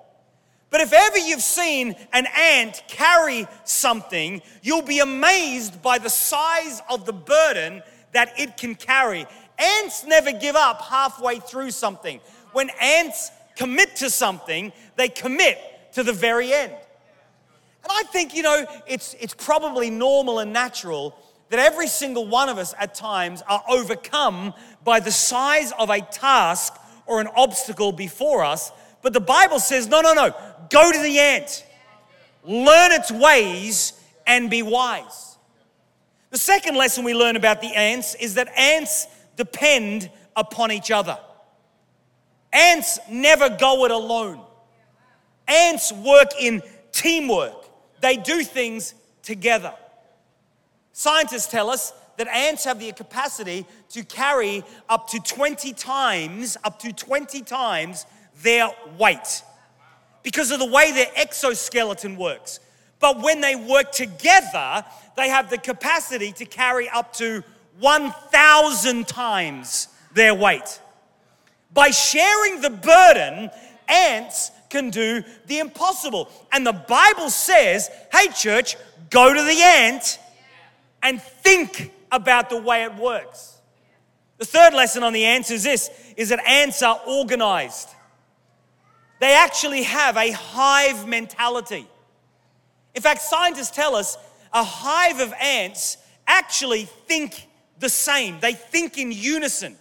but 0.69 0.79
if 0.79 0.93
ever 0.93 1.17
you've 1.17 1.41
seen 1.41 1.95
an 2.13 2.27
ant 2.33 2.81
carry 2.87 3.45
something, 3.65 4.41
you'll 4.61 4.81
be 4.81 4.99
amazed 4.99 5.81
by 5.81 5.97
the 5.97 6.09
size 6.09 6.81
of 6.89 7.05
the 7.05 7.11
burden 7.11 7.83
that 8.13 8.39
it 8.39 8.55
can 8.55 8.75
carry. 8.75 9.25
Ants 9.59 10.05
never 10.05 10.31
give 10.31 10.55
up 10.55 10.81
halfway 10.81 11.39
through 11.39 11.71
something. 11.71 12.21
When 12.53 12.69
ants 12.81 13.31
commit 13.55 13.97
to 13.97 14.09
something, 14.09 14.71
they 14.95 15.09
commit 15.09 15.57
to 15.93 16.03
the 16.03 16.13
very 16.13 16.53
end. 16.53 16.73
And 17.83 17.91
I 17.91 18.03
think, 18.11 18.35
you 18.35 18.43
know, 18.43 18.65
it's, 18.87 19.15
it's 19.19 19.33
probably 19.33 19.89
normal 19.89 20.39
and 20.39 20.53
natural 20.53 21.17
that 21.49 21.59
every 21.59 21.87
single 21.87 22.27
one 22.27 22.47
of 22.47 22.57
us 22.57 22.73
at 22.79 22.95
times 22.95 23.41
are 23.47 23.63
overcome 23.67 24.53
by 24.83 24.99
the 24.99 25.11
size 25.11 25.73
of 25.77 25.89
a 25.89 25.99
task 25.99 26.73
or 27.05 27.19
an 27.19 27.27
obstacle 27.35 27.91
before 27.91 28.43
us. 28.43 28.71
But 29.01 29.13
the 29.13 29.19
Bible 29.19 29.59
says, 29.59 29.87
no, 29.87 30.01
no, 30.01 30.13
no, 30.13 30.33
go 30.69 30.91
to 30.91 31.01
the 31.01 31.19
ant, 31.19 31.65
learn 32.45 32.91
its 32.91 33.11
ways, 33.11 33.93
and 34.25 34.49
be 34.49 34.63
wise. 34.63 35.37
The 36.29 36.37
second 36.37 36.75
lesson 36.77 37.03
we 37.03 37.13
learn 37.13 37.35
about 37.35 37.61
the 37.61 37.75
ants 37.75 38.15
is 38.15 38.35
that 38.35 38.47
ants 38.57 39.07
depend 39.35 40.09
upon 40.35 40.71
each 40.71 40.89
other. 40.89 41.17
Ants 42.53 42.99
never 43.09 43.49
go 43.49 43.85
it 43.85 43.91
alone. 43.91 44.41
Ants 45.47 45.91
work 45.91 46.29
in 46.39 46.61
teamwork, 46.91 47.55
they 48.01 48.17
do 48.17 48.43
things 48.43 48.93
together. 49.23 49.73
Scientists 50.93 51.47
tell 51.47 51.69
us 51.69 51.93
that 52.17 52.27
ants 52.27 52.65
have 52.65 52.79
the 52.79 52.91
capacity 52.91 53.65
to 53.89 54.03
carry 54.03 54.63
up 54.89 55.07
to 55.09 55.19
20 55.19 55.73
times, 55.73 56.57
up 56.63 56.79
to 56.79 56.91
20 56.93 57.41
times 57.41 58.05
their 58.43 58.69
weight 58.97 59.43
because 60.23 60.51
of 60.51 60.59
the 60.59 60.65
way 60.65 60.91
their 60.91 61.07
exoskeleton 61.15 62.17
works. 62.17 62.59
But 62.99 63.21
when 63.21 63.41
they 63.41 63.55
work 63.55 63.91
together, 63.91 64.85
they 65.17 65.29
have 65.29 65.49
the 65.49 65.57
capacity 65.57 66.31
to 66.33 66.45
carry 66.45 66.87
up 66.89 67.13
to 67.13 67.43
1,000 67.79 69.07
times 69.07 69.87
their 70.13 70.35
weight. 70.35 70.79
By 71.73 71.91
sharing 71.91 72.61
the 72.61 72.69
burden, 72.69 73.49
ants 73.87 74.51
can 74.69 74.89
do 74.89 75.23
the 75.45 75.59
impossible. 75.59 76.29
And 76.51 76.65
the 76.65 76.73
Bible 76.73 77.29
says, 77.29 77.89
hey, 78.11 78.27
church, 78.29 78.75
go 79.09 79.33
to 79.33 79.43
the 79.43 79.61
ant 79.61 80.19
and 81.03 81.21
think 81.21 81.91
about 82.11 82.49
the 82.49 82.57
way 82.57 82.83
it 82.83 82.95
works. 82.95 83.59
The 84.37 84.45
third 84.45 84.73
lesson 84.73 85.03
on 85.03 85.13
the 85.13 85.23
ants 85.23 85.51
is 85.51 85.63
this 85.63 85.91
is 86.17 86.29
that 86.29 86.39
ants 86.47 86.81
are 86.81 86.99
organized. 87.07 87.89
They 89.19 89.33
actually 89.33 89.83
have 89.83 90.17
a 90.17 90.31
hive 90.31 91.07
mentality. 91.07 91.87
In 92.95 93.01
fact, 93.01 93.21
scientists 93.21 93.69
tell 93.69 93.95
us 93.95 94.17
a 94.51 94.63
hive 94.63 95.19
of 95.19 95.31
ants 95.33 95.97
actually 96.25 96.85
think 96.85 97.47
the 97.79 97.89
same. 97.89 98.39
They 98.39 98.53
think 98.53 98.97
in 98.97 99.11
unison. 99.11 99.77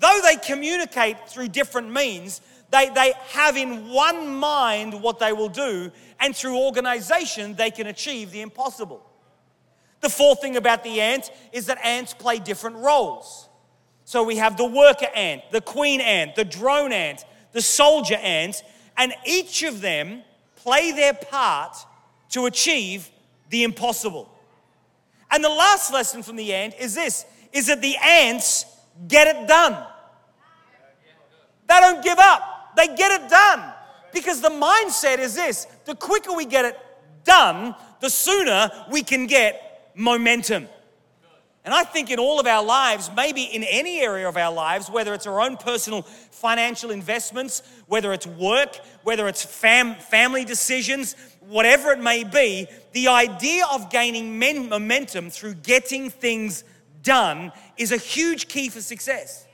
Though 0.00 0.20
they 0.22 0.36
communicate 0.36 1.28
through 1.28 1.48
different 1.48 1.92
means, 1.92 2.40
they, 2.70 2.90
they 2.90 3.12
have 3.30 3.56
in 3.56 3.88
one 3.88 4.28
mind 4.28 5.02
what 5.02 5.18
they 5.18 5.32
will 5.32 5.48
do, 5.48 5.90
and 6.20 6.36
through 6.36 6.58
organization, 6.58 7.54
they 7.54 7.70
can 7.70 7.86
achieve 7.86 8.30
the 8.30 8.40
impossible. 8.40 9.04
The 10.00 10.08
fourth 10.08 10.40
thing 10.40 10.56
about 10.56 10.84
the 10.84 11.00
ant 11.00 11.30
is 11.52 11.66
that 11.66 11.78
ants 11.84 12.14
play 12.14 12.38
different 12.38 12.76
roles. 12.76 13.48
So 14.04 14.22
we 14.22 14.36
have 14.36 14.56
the 14.56 14.64
worker 14.64 15.08
ant, 15.14 15.42
the 15.50 15.60
queen 15.60 16.00
ant, 16.00 16.36
the 16.36 16.44
drone 16.44 16.92
ant, 16.92 17.24
the 17.52 17.62
soldier 17.62 18.16
ant, 18.16 18.62
and 18.96 19.12
each 19.26 19.62
of 19.62 19.80
them 19.80 20.22
play 20.56 20.92
their 20.92 21.14
part 21.14 21.76
to 22.30 22.46
achieve 22.46 23.10
the 23.50 23.64
impossible. 23.64 24.32
And 25.30 25.42
the 25.42 25.48
last 25.48 25.92
lesson 25.92 26.22
from 26.22 26.36
the 26.36 26.54
ant 26.54 26.74
is 26.78 26.94
this 26.94 27.24
is 27.52 27.66
that 27.66 27.80
the 27.80 27.96
ants 27.96 28.66
get 29.06 29.28
it 29.28 29.46
done. 29.46 29.86
They 31.68 31.80
don't 31.80 32.02
give 32.02 32.18
up. 32.18 32.74
They 32.76 32.86
get 32.88 33.20
it 33.20 33.30
done. 33.30 33.72
Because 34.12 34.40
the 34.40 34.48
mindset 34.48 35.18
is 35.18 35.34
this 35.34 35.66
the 35.84 35.94
quicker 35.94 36.32
we 36.32 36.46
get 36.46 36.64
it 36.64 36.78
done, 37.24 37.74
the 38.00 38.10
sooner 38.10 38.70
we 38.90 39.02
can 39.02 39.26
get 39.26 39.92
momentum. 39.94 40.68
And 41.64 41.74
I 41.74 41.84
think 41.84 42.10
in 42.10 42.18
all 42.18 42.40
of 42.40 42.46
our 42.46 42.64
lives, 42.64 43.10
maybe 43.14 43.42
in 43.42 43.62
any 43.62 44.00
area 44.00 44.26
of 44.26 44.38
our 44.38 44.52
lives, 44.52 44.88
whether 44.88 45.12
it's 45.12 45.26
our 45.26 45.42
own 45.42 45.58
personal 45.58 46.00
financial 46.00 46.90
investments, 46.90 47.62
whether 47.86 48.14
it's 48.14 48.26
work, 48.26 48.78
whether 49.02 49.28
it's 49.28 49.44
fam- 49.44 49.96
family 49.96 50.46
decisions, 50.46 51.14
whatever 51.40 51.92
it 51.92 51.98
may 51.98 52.24
be, 52.24 52.68
the 52.92 53.08
idea 53.08 53.66
of 53.70 53.90
gaining 53.90 54.38
men- 54.38 54.70
momentum 54.70 55.28
through 55.28 55.54
getting 55.54 56.08
things 56.08 56.64
done 57.02 57.52
is 57.78 57.92
a 57.92 57.96
huge 57.96 58.48
key 58.48 58.68
for 58.68 58.80
success. 58.80 59.46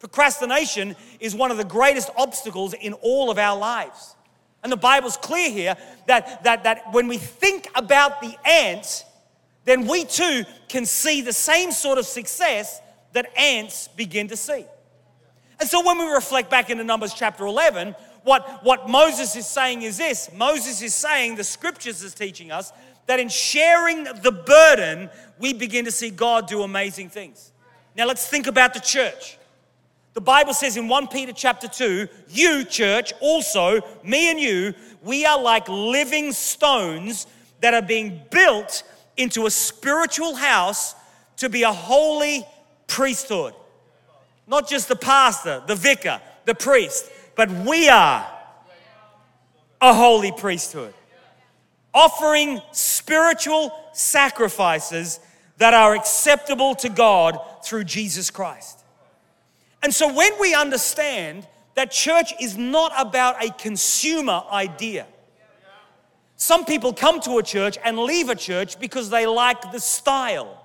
Procrastination 0.00 0.96
is 1.20 1.34
one 1.34 1.50
of 1.50 1.56
the 1.56 1.64
greatest 1.64 2.10
obstacles 2.16 2.74
in 2.74 2.92
all 2.94 3.30
of 3.30 3.38
our 3.38 3.56
lives. 3.56 4.14
And 4.62 4.72
the 4.72 4.76
Bible's 4.76 5.16
clear 5.16 5.50
here 5.50 5.76
that, 6.06 6.44
that, 6.44 6.64
that 6.64 6.92
when 6.92 7.06
we 7.06 7.18
think 7.18 7.68
about 7.74 8.20
the 8.20 8.34
ants, 8.46 9.04
then 9.64 9.86
we 9.86 10.04
too 10.04 10.44
can 10.68 10.86
see 10.86 11.20
the 11.20 11.32
same 11.32 11.70
sort 11.70 11.98
of 11.98 12.06
success 12.06 12.80
that 13.12 13.30
ants 13.38 13.88
begin 13.88 14.28
to 14.28 14.36
see. 14.36 14.64
And 15.60 15.68
so 15.68 15.84
when 15.84 15.98
we 15.98 16.06
reflect 16.06 16.50
back 16.50 16.70
into 16.70 16.84
Numbers 16.84 17.14
chapter 17.14 17.46
11, 17.46 17.94
what, 18.24 18.64
what 18.64 18.88
Moses 18.88 19.36
is 19.36 19.46
saying 19.46 19.82
is 19.82 19.98
this 19.98 20.30
Moses 20.34 20.82
is 20.82 20.94
saying, 20.94 21.36
the 21.36 21.44
scriptures 21.44 22.02
is 22.02 22.14
teaching 22.14 22.50
us 22.50 22.72
that 23.06 23.20
in 23.20 23.28
sharing 23.28 24.04
the 24.04 24.32
burden, 24.32 25.10
we 25.38 25.52
begin 25.52 25.84
to 25.84 25.90
see 25.90 26.10
God 26.10 26.46
do 26.46 26.62
amazing 26.62 27.08
things. 27.08 27.52
Now 27.96 28.06
let's 28.06 28.26
think 28.26 28.46
about 28.46 28.74
the 28.74 28.80
church. 28.80 29.38
The 30.14 30.20
Bible 30.20 30.54
says 30.54 30.76
in 30.76 30.88
1 30.88 31.08
Peter 31.08 31.32
chapter 31.32 31.66
2, 31.66 32.08
you, 32.28 32.64
church, 32.64 33.12
also, 33.20 33.80
me 34.04 34.30
and 34.30 34.38
you, 34.38 34.74
we 35.02 35.26
are 35.26 35.40
like 35.40 35.68
living 35.68 36.32
stones 36.32 37.26
that 37.60 37.74
are 37.74 37.82
being 37.82 38.20
built 38.30 38.84
into 39.16 39.46
a 39.46 39.50
spiritual 39.50 40.36
house 40.36 40.94
to 41.38 41.48
be 41.48 41.64
a 41.64 41.72
holy 41.72 42.46
priesthood. 42.86 43.54
Not 44.46 44.68
just 44.68 44.88
the 44.88 44.96
pastor, 44.96 45.62
the 45.66 45.74
vicar, 45.74 46.20
the 46.44 46.54
priest, 46.54 47.10
but 47.34 47.50
we 47.50 47.88
are 47.88 48.26
a 49.80 49.92
holy 49.94 50.32
priesthood. 50.32 50.94
Offering 51.94 52.60
spiritual 52.72 53.72
sacrifices 53.92 55.20
that 55.58 55.72
are 55.72 55.94
acceptable 55.94 56.74
to 56.74 56.88
God 56.88 57.38
through 57.64 57.84
Jesus 57.84 58.30
Christ. 58.30 58.80
And 59.82 59.94
so 59.94 60.12
when 60.12 60.32
we 60.40 60.54
understand 60.54 61.46
that 61.74 61.90
church 61.90 62.32
is 62.40 62.56
not 62.56 62.92
about 62.96 63.44
a 63.44 63.50
consumer 63.52 64.42
idea, 64.50 65.06
some 66.36 66.64
people 66.64 66.92
come 66.92 67.20
to 67.20 67.38
a 67.38 67.42
church 67.42 67.78
and 67.84 67.98
leave 67.98 68.28
a 68.28 68.34
church 68.34 68.80
because 68.80 69.08
they 69.08 69.26
like 69.26 69.70
the 69.72 69.78
style, 69.78 70.62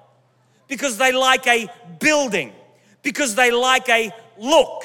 because 0.67 0.97
they 0.97 1.11
like 1.11 1.45
a 1.47 1.67
building, 1.99 2.53
because 3.03 3.35
they 3.35 3.51
like 3.51 3.87
a 3.87 4.11
look. 4.39 4.83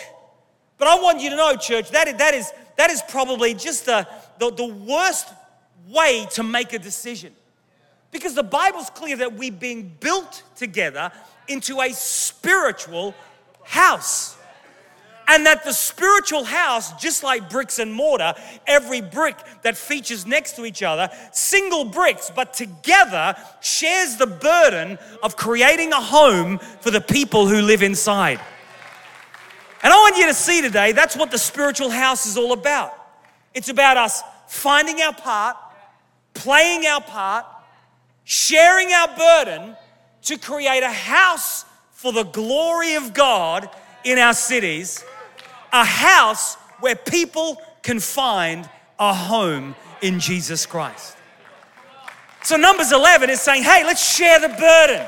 But 0.76 0.88
I 0.88 1.00
want 1.00 1.20
you 1.20 1.30
to 1.30 1.36
know, 1.36 1.56
church, 1.56 1.90
that, 1.92 2.18
that, 2.18 2.34
is, 2.34 2.52
that 2.76 2.90
is 2.90 3.02
probably 3.08 3.54
just 3.54 3.86
the, 3.86 4.06
the, 4.38 4.50
the 4.50 4.66
worst 4.66 5.28
way 5.88 6.26
to 6.32 6.42
make 6.42 6.72
a 6.72 6.78
decision. 6.78 7.32
Because 8.10 8.34
the 8.34 8.42
Bible's 8.42 8.90
clear 8.90 9.16
that 9.16 9.34
we're 9.34 9.52
being 9.52 9.96
built 10.00 10.42
together 10.56 11.10
into 11.48 11.80
a 11.80 11.92
spiritual 11.92 13.14
house. 13.64 14.36
And 15.26 15.46
that 15.46 15.64
the 15.64 15.72
spiritual 15.72 16.44
house, 16.44 16.92
just 17.00 17.22
like 17.22 17.48
bricks 17.48 17.78
and 17.78 17.92
mortar, 17.92 18.34
every 18.66 19.00
brick 19.00 19.36
that 19.62 19.76
features 19.76 20.26
next 20.26 20.56
to 20.56 20.66
each 20.66 20.82
other, 20.82 21.08
single 21.32 21.86
bricks, 21.86 22.30
but 22.34 22.52
together 22.52 23.34
shares 23.60 24.16
the 24.16 24.26
burden 24.26 24.98
of 25.22 25.36
creating 25.36 25.92
a 25.92 26.00
home 26.00 26.58
for 26.58 26.90
the 26.90 27.00
people 27.00 27.48
who 27.48 27.62
live 27.62 27.82
inside. 27.82 28.38
And 29.82 29.92
I 29.92 29.96
want 29.96 30.16
you 30.16 30.26
to 30.26 30.34
see 30.34 30.60
today 30.60 30.92
that's 30.92 31.16
what 31.16 31.30
the 31.30 31.38
spiritual 31.38 31.90
house 31.90 32.26
is 32.26 32.36
all 32.36 32.52
about. 32.52 32.92
It's 33.54 33.70
about 33.70 33.96
us 33.96 34.22
finding 34.46 35.00
our 35.00 35.14
part, 35.14 35.56
playing 36.34 36.86
our 36.86 37.00
part, 37.00 37.46
sharing 38.24 38.92
our 38.92 39.16
burden 39.16 39.76
to 40.22 40.38
create 40.38 40.82
a 40.82 40.90
house 40.90 41.64
for 41.92 42.12
the 42.12 42.24
glory 42.24 42.94
of 42.94 43.14
God 43.14 43.68
in 44.04 44.18
our 44.18 44.34
cities 44.34 45.04
a 45.74 45.84
house 45.84 46.54
where 46.80 46.94
people 46.94 47.60
can 47.82 47.98
find 47.98 48.68
a 48.98 49.12
home 49.12 49.74
in 50.00 50.20
Jesus 50.20 50.64
Christ. 50.64 51.16
So, 52.44 52.56
Numbers 52.56 52.92
11 52.92 53.30
is 53.30 53.40
saying, 53.40 53.64
hey, 53.64 53.84
let's 53.84 54.14
share 54.14 54.38
the 54.38 54.48
burden. 54.48 55.04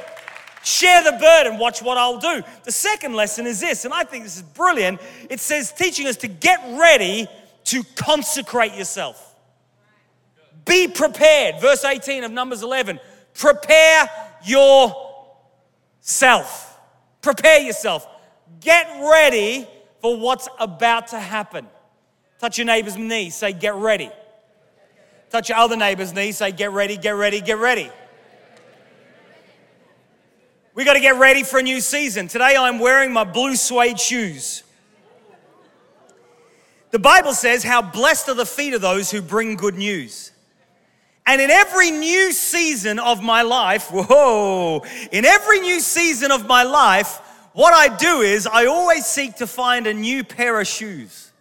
Share 0.64 1.04
the 1.04 1.12
burden. 1.12 1.58
Watch 1.58 1.82
what 1.82 1.96
I'll 1.96 2.18
do. 2.18 2.42
The 2.64 2.72
second 2.72 3.14
lesson 3.14 3.46
is 3.46 3.60
this, 3.60 3.84
and 3.84 3.94
I 3.94 4.02
think 4.02 4.24
this 4.24 4.36
is 4.36 4.42
brilliant. 4.42 5.00
It 5.30 5.38
says, 5.38 5.72
teaching 5.72 6.08
us 6.08 6.16
to 6.18 6.28
get 6.28 6.60
ready 6.78 7.28
to 7.64 7.84
consecrate 7.94 8.74
yourself. 8.74 9.35
Be 10.66 10.88
prepared. 10.88 11.60
Verse 11.60 11.84
18 11.84 12.24
of 12.24 12.32
Numbers 12.32 12.62
11. 12.62 13.00
Prepare 13.34 14.10
yourself. 14.44 15.02
Prepare 17.22 17.60
yourself. 17.60 18.06
Get 18.60 18.86
ready 19.00 19.66
for 20.00 20.18
what's 20.18 20.48
about 20.58 21.08
to 21.08 21.18
happen. 21.18 21.66
Touch 22.38 22.58
your 22.58 22.66
neighbor's 22.66 22.96
knee, 22.96 23.30
say, 23.30 23.52
Get 23.52 23.74
ready. 23.74 24.10
Touch 25.30 25.48
your 25.48 25.58
other 25.58 25.76
neighbor's 25.76 26.12
knee, 26.12 26.32
say, 26.32 26.52
Get 26.52 26.72
ready, 26.72 26.96
get 26.96 27.12
ready, 27.12 27.40
get 27.40 27.58
ready. 27.58 27.90
We 30.74 30.84
got 30.84 30.92
to 30.92 31.00
get 31.00 31.18
ready 31.18 31.42
for 31.42 31.58
a 31.58 31.62
new 31.62 31.80
season. 31.80 32.28
Today 32.28 32.54
I'm 32.56 32.78
wearing 32.78 33.12
my 33.12 33.24
blue 33.24 33.56
suede 33.56 33.98
shoes. 33.98 34.62
The 36.90 36.98
Bible 36.98 37.32
says, 37.32 37.64
How 37.64 37.80
blessed 37.80 38.28
are 38.28 38.34
the 38.34 38.44
feet 38.46 38.74
of 38.74 38.82
those 38.82 39.10
who 39.10 39.22
bring 39.22 39.56
good 39.56 39.76
news. 39.76 40.32
And 41.26 41.40
in 41.40 41.50
every 41.50 41.90
new 41.90 42.32
season 42.32 43.00
of 43.00 43.22
my 43.22 43.42
life, 43.42 43.88
whoa, 43.90 44.84
in 45.10 45.24
every 45.24 45.60
new 45.60 45.80
season 45.80 46.30
of 46.30 46.46
my 46.46 46.62
life, 46.62 47.18
what 47.52 47.74
I 47.74 47.94
do 47.96 48.20
is 48.20 48.46
I 48.46 48.66
always 48.66 49.06
seek 49.06 49.36
to 49.36 49.46
find 49.46 49.86
a 49.86 49.94
new 49.94 50.22
pair 50.22 50.60
of 50.60 50.66
shoes 50.66 51.32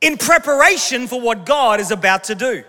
in 0.00 0.16
preparation 0.16 1.06
for 1.06 1.20
what 1.20 1.46
God 1.46 1.78
is 1.78 1.90
about 1.90 2.24
to 2.24 2.34
do. 2.34 2.64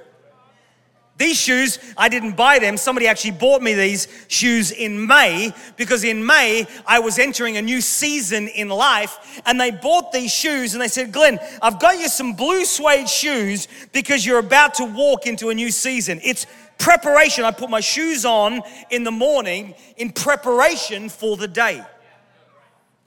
These 1.20 1.38
shoes, 1.38 1.80
I 1.98 2.08
didn't 2.08 2.38
buy 2.38 2.60
them. 2.60 2.78
Somebody 2.78 3.06
actually 3.06 3.32
bought 3.32 3.62
me 3.62 3.74
these 3.74 4.08
shoes 4.30 4.72
in 4.72 5.06
May 5.06 5.54
because 5.76 6.06
in 6.06 6.26
May 6.26 6.66
I 6.88 7.00
was 7.00 7.20
entering 7.20 7.58
a 7.58 7.62
new 7.62 7.82
season 7.82 8.48
in 8.48 8.70
life 8.70 9.42
and 9.46 9.60
they 9.60 9.70
bought 9.70 10.14
these 10.14 10.32
shoes 10.34 10.74
and 10.74 10.82
they 10.82 10.88
said, 10.88 11.12
Glenn, 11.12 11.38
I've 11.62 11.78
got 11.78 12.00
you 12.00 12.08
some 12.08 12.34
blue 12.34 12.64
suede 12.64 13.10
shoes 13.10 13.68
because 13.92 14.26
you're 14.26 14.40
about 14.40 14.76
to 14.76 14.86
walk 14.86 15.28
into 15.28 15.50
a 15.50 15.54
new 15.54 15.72
season. 15.72 16.22
It's 16.24 16.48
preparation. 16.78 17.44
I 17.44 17.52
put 17.52 17.70
my 17.70 17.82
shoes 17.82 18.24
on 18.24 18.62
in 18.90 19.04
the 19.04 19.12
morning 19.12 19.76
in 19.98 20.14
preparation 20.14 21.10
for 21.10 21.36
the 21.36 21.50
day. 21.50 21.84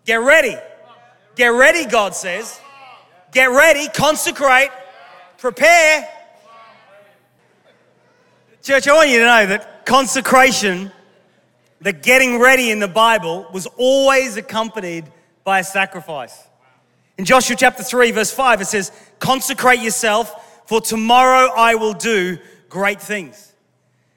Get 0.05 0.17
ready. 0.17 0.57
Get 1.35 1.49
ready, 1.49 1.87
God 1.87 2.15
says. 2.15 2.61
Get 3.33 3.47
ready, 3.47 3.89
consecrate, 3.89 4.69
prepare. 5.39 6.07
Church, 8.63 8.87
I 8.87 8.95
want 8.95 9.11
you 9.11 9.19
to 9.19 9.25
know 9.25 9.47
that 9.47 9.85
consecration, 9.85 10.93
the 11.81 11.93
getting 11.93 12.39
ready 12.39 12.71
in 12.71 12.79
the 12.79 12.87
Bible, 12.87 13.45
was 13.53 13.67
always 13.77 14.37
accompanied 14.37 15.05
by 15.43 15.59
a 15.59 15.65
sacrifice. 15.65 16.47
In 17.19 17.25
Joshua 17.25 17.57
chapter 17.57 17.83
3, 17.83 18.13
verse 18.13 18.31
5, 18.31 18.61
it 18.61 18.67
says, 18.67 18.93
Consecrate 19.19 19.81
yourself, 19.81 20.63
for 20.69 20.81
tomorrow 20.81 21.51
I 21.57 21.75
will 21.75 21.93
do 21.93 22.39
great 22.69 23.03
things. 23.03 23.53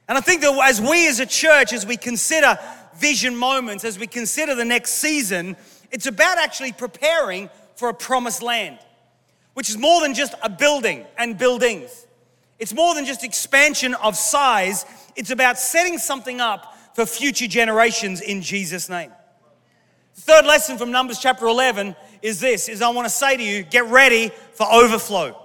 And 0.08 0.16
I 0.16 0.22
think 0.22 0.42
that 0.42 0.54
as 0.64 0.80
we 0.80 1.08
as 1.08 1.20
a 1.20 1.26
church, 1.26 1.74
as 1.74 1.84
we 1.84 1.98
consider 1.98 2.60
vision 2.98 3.36
moments, 3.36 3.84
as 3.84 3.98
we 3.98 4.06
consider 4.06 4.54
the 4.54 4.64
next 4.64 4.92
season, 4.92 5.58
it's 5.90 6.06
about 6.06 6.38
actually 6.38 6.72
preparing 6.72 7.50
for 7.78 7.90
a 7.90 7.96
promised 7.96 8.44
land, 8.44 8.78
which 9.56 9.72
is 9.72 9.78
more 9.80 10.02
than 10.02 10.14
just 10.14 10.36
a 10.44 10.50
building 10.52 11.04
and 11.18 11.36
buildings. 11.36 12.05
It's 12.60 12.74
more 12.74 12.96
than 12.96 13.06
just 13.06 13.24
expansion 13.24 13.94
of 13.96 14.16
size. 14.16 14.86
It's 15.16 15.30
about 15.30 15.58
setting 15.58 15.98
something 15.98 16.40
up 16.40 16.78
for 16.94 17.06
future 17.06 17.48
generations 17.48 18.22
in 18.22 18.42
Jesus' 18.42 18.90
name. 18.90 19.12
The 20.16 20.22
third 20.22 20.46
lesson 20.46 20.78
from 20.78 20.92
Numbers 20.92 21.20
chapter 21.20 21.46
11 21.46 21.96
is 22.22 22.40
this 22.40 22.70
is 22.70 22.82
I 22.82 22.90
want 22.90 23.06
to 23.06 23.14
say 23.14 23.36
to 23.36 23.44
you, 23.44 23.64
get 23.64 23.86
ready 23.86 24.32
for 24.54 24.66
overflow. 24.72 25.42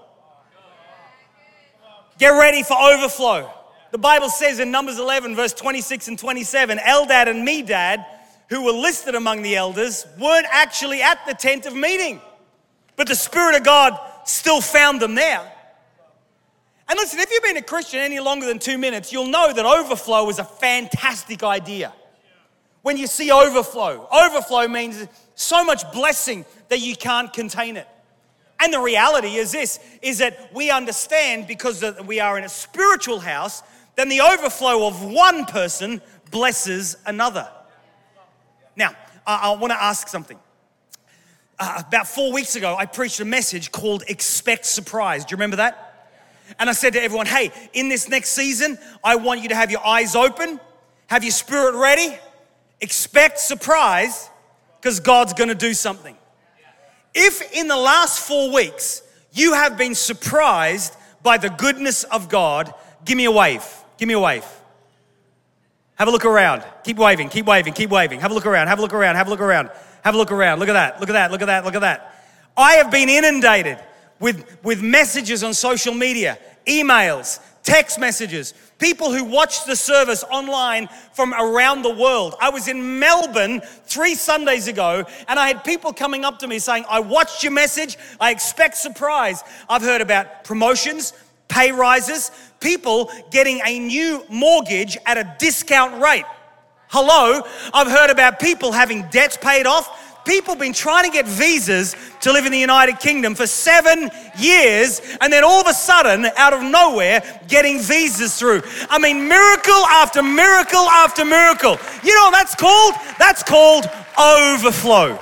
Get 2.18 2.30
ready 2.30 2.62
for 2.62 2.76
overflow. 2.76 3.50
The 3.90 3.98
Bible 3.98 4.28
says 4.28 4.60
in 4.60 4.70
Numbers 4.70 4.98
11, 4.98 5.34
verse 5.34 5.52
26 5.52 6.08
and 6.08 6.18
27, 6.18 6.78
Eldad 6.78 7.28
and 7.28 7.46
Medad 7.46 8.04
who 8.50 8.64
were 8.64 8.72
listed 8.72 9.14
among 9.14 9.42
the 9.42 9.56
elders 9.56 10.04
weren't 10.18 10.46
actually 10.50 11.00
at 11.00 11.24
the 11.26 11.32
tent 11.32 11.66
of 11.66 11.74
meeting, 11.74 12.20
but 12.96 13.06
the 13.06 13.14
Spirit 13.14 13.56
of 13.56 13.64
God 13.64 13.98
still 14.24 14.60
found 14.60 15.00
them 15.00 15.14
there. 15.14 15.50
And 16.90 16.96
listen, 16.96 17.20
if 17.20 17.30
you've 17.30 17.44
been 17.44 17.56
a 17.56 17.62
Christian 17.62 18.00
any 18.00 18.18
longer 18.18 18.46
than 18.46 18.58
two 18.58 18.76
minutes, 18.76 19.12
you'll 19.12 19.28
know 19.28 19.52
that 19.52 19.64
overflow 19.64 20.28
is 20.28 20.40
a 20.40 20.44
fantastic 20.44 21.44
idea. 21.44 21.92
When 22.82 22.96
you 22.96 23.06
see 23.06 23.30
overflow, 23.30 24.08
overflow 24.10 24.66
means 24.66 25.06
so 25.36 25.64
much 25.64 25.84
blessing 25.92 26.44
that 26.68 26.80
you 26.80 26.96
can't 26.96 27.32
contain 27.32 27.76
it. 27.76 27.86
And 28.58 28.72
the 28.72 28.80
reality 28.80 29.36
is 29.36 29.52
this 29.52 29.78
is 30.02 30.18
that 30.18 30.52
we 30.52 30.72
understand 30.72 31.46
because 31.46 31.84
we 32.06 32.18
are 32.18 32.36
in 32.36 32.42
a 32.42 32.48
spiritual 32.48 33.20
house, 33.20 33.62
then 33.94 34.08
the 34.08 34.22
overflow 34.22 34.88
of 34.88 35.00
one 35.04 35.44
person 35.44 36.02
blesses 36.32 36.96
another. 37.06 37.48
Now, 38.74 38.96
I, 39.24 39.52
I 39.52 39.56
want 39.56 39.70
to 39.70 39.80
ask 39.80 40.08
something. 40.08 40.40
Uh, 41.56 41.84
about 41.86 42.08
four 42.08 42.32
weeks 42.32 42.56
ago, 42.56 42.74
I 42.76 42.86
preached 42.86 43.20
a 43.20 43.24
message 43.24 43.70
called 43.70 44.02
Expect 44.08 44.66
Surprise. 44.66 45.24
Do 45.24 45.34
you 45.34 45.36
remember 45.36 45.58
that? 45.58 45.89
And 46.58 46.68
I 46.68 46.72
said 46.72 46.92
to 46.94 47.02
everyone, 47.02 47.26
hey, 47.26 47.52
in 47.72 47.88
this 47.88 48.08
next 48.08 48.30
season, 48.30 48.78
I 49.02 49.16
want 49.16 49.42
you 49.42 49.48
to 49.50 49.54
have 49.54 49.70
your 49.70 49.84
eyes 49.86 50.14
open, 50.14 50.60
have 51.06 51.24
your 51.24 51.32
spirit 51.32 51.74
ready, 51.74 52.16
expect 52.80 53.38
surprise, 53.38 54.28
because 54.80 55.00
God's 55.00 55.32
gonna 55.32 55.54
do 55.54 55.74
something. 55.74 56.16
If 57.14 57.52
in 57.54 57.68
the 57.68 57.76
last 57.76 58.20
four 58.20 58.52
weeks 58.52 59.02
you 59.32 59.54
have 59.54 59.76
been 59.76 59.94
surprised 59.94 60.96
by 61.22 61.36
the 61.36 61.50
goodness 61.50 62.04
of 62.04 62.28
God, 62.28 62.72
give 63.04 63.16
me 63.16 63.24
a 63.24 63.30
wave. 63.30 63.64
Give 63.98 64.08
me 64.08 64.14
a 64.14 64.20
wave. 64.20 64.44
Have 65.96 66.08
a 66.08 66.10
look 66.10 66.24
around. 66.24 66.64
Keep 66.82 66.96
waving, 66.96 67.28
keep 67.28 67.44
waving, 67.44 67.74
keep 67.74 67.90
waving. 67.90 68.20
Have 68.20 68.30
a 68.30 68.34
look 68.34 68.46
around, 68.46 68.68
have 68.68 68.78
a 68.78 68.82
look 68.82 68.94
around, 68.94 69.16
have 69.16 69.26
a 69.26 69.30
look 69.30 69.40
around. 69.40 69.70
Have 70.02 70.14
a 70.14 70.18
look 70.18 70.32
around. 70.32 70.58
Look 70.60 70.68
at 70.68 70.72
that, 70.72 71.00
look 71.00 71.10
at 71.10 71.12
that, 71.12 71.30
look 71.30 71.42
at 71.42 71.46
that, 71.46 71.64
look 71.64 71.74
at 71.74 71.80
that. 71.80 72.14
I 72.56 72.74
have 72.74 72.90
been 72.90 73.08
inundated 73.08 73.78
with, 74.20 74.44
with 74.62 74.82
messages 74.82 75.42
on 75.42 75.54
social 75.54 75.94
media, 75.94 76.38
emails, 76.66 77.40
text 77.62 77.98
messages, 77.98 78.54
people 78.78 79.12
who 79.12 79.24
watch 79.24 79.64
the 79.64 79.76
service 79.76 80.24
online 80.24 80.88
from 81.12 81.34
around 81.34 81.82
the 81.82 81.94
world. 81.94 82.34
I 82.40 82.50
was 82.50 82.68
in 82.68 82.98
Melbourne 82.98 83.60
three 83.84 84.14
Sundays 84.14 84.68
ago, 84.68 85.04
and 85.28 85.38
I 85.38 85.48
had 85.48 85.64
people 85.64 85.92
coming 85.92 86.24
up 86.24 86.38
to 86.40 86.48
me 86.48 86.58
saying, 86.58 86.84
I 86.88 87.00
watched 87.00 87.42
your 87.42 87.52
message, 87.52 87.96
I 88.20 88.30
expect 88.30 88.76
surprise. 88.76 89.42
I've 89.68 89.82
heard 89.82 90.00
about 90.00 90.44
promotions, 90.44 91.12
pay 91.48 91.72
rises, 91.72 92.30
people 92.60 93.10
getting 93.30 93.60
a 93.64 93.78
new 93.78 94.24
mortgage 94.28 94.96
at 95.06 95.18
a 95.18 95.36
discount 95.38 96.02
rate. 96.02 96.24
Hello, 96.88 97.42
I've 97.72 97.86
heard 97.86 98.10
about 98.10 98.40
people 98.40 98.72
having 98.72 99.06
debts 99.10 99.36
paid 99.36 99.66
off. 99.66 100.09
People 100.24 100.54
been 100.54 100.72
trying 100.72 101.04
to 101.04 101.10
get 101.10 101.26
visas 101.26 101.96
to 102.20 102.32
live 102.32 102.46
in 102.46 102.52
the 102.52 102.58
United 102.58 103.00
Kingdom 103.00 103.34
for 103.34 103.46
seven 103.46 104.10
years, 104.38 105.00
and 105.20 105.32
then 105.32 105.44
all 105.44 105.60
of 105.60 105.66
a 105.66 105.74
sudden, 105.74 106.26
out 106.36 106.52
of 106.52 106.62
nowhere, 106.62 107.22
getting 107.48 107.80
visas 107.80 108.38
through. 108.38 108.62
I 108.88 108.98
mean, 108.98 109.28
miracle 109.28 109.86
after 109.86 110.22
miracle 110.22 110.88
after 110.88 111.24
miracle. 111.24 111.78
You 112.04 112.14
know 112.14 112.24
what 112.24 112.32
that's 112.32 112.54
called? 112.54 112.94
That's 113.18 113.42
called 113.42 113.88
overflow. 114.18 115.18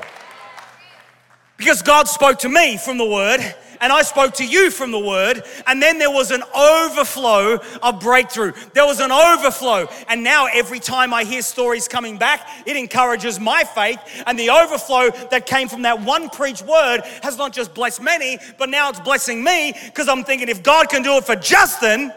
Because 1.57 1.83
God 1.83 2.09
spoke 2.09 2.39
to 2.41 2.49
me 2.49 2.77
from 2.77 2.99
the 2.99 3.07
word 3.07 3.41
and 3.81 3.93
I 3.93 4.03
spoke 4.03 4.35
to 4.35 4.47
you 4.47 4.71
from 4.71 4.91
the 4.91 4.99
word, 4.99 5.43
and 5.67 5.83
then 5.83 5.99
there 5.99 6.11
was 6.11 6.31
an 6.31 6.43
overflow 6.55 7.61
of 7.83 8.01
breakthrough. 8.01 8.53
There 8.75 8.87
was 8.87 9.01
an 9.01 9.13
overflow. 9.13 9.89
And 10.09 10.23
now 10.23 10.47
every 10.47 10.81
time 10.81 11.15
I 11.15 11.25
hear 11.25 11.43
stories 11.43 11.89
coming 11.89 12.19
back, 12.19 12.49
it 12.67 12.77
encourages 12.77 13.39
my 13.39 13.65
faith. 13.65 13.99
And 14.27 14.39
the 14.39 14.51
overflow 14.51 15.11
that 15.31 15.47
came 15.47 15.69
from 15.69 15.83
that 15.83 16.01
one 16.01 16.29
preached 16.31 16.67
word 16.67 17.03
has 17.23 17.37
not 17.37 17.53
just 17.53 17.75
blessed 17.75 18.03
many, 18.03 18.39
but 18.59 18.69
now 18.69 18.91
it's 18.91 19.01
blessing 19.01 19.43
me 19.43 19.75
because 19.87 20.09
I'm 20.09 20.25
thinking 20.25 20.49
if 20.49 20.63
God 20.63 20.89
can 20.89 21.03
do 21.03 21.17
it 21.17 21.25
for 21.25 21.37
Justin, 21.37 22.13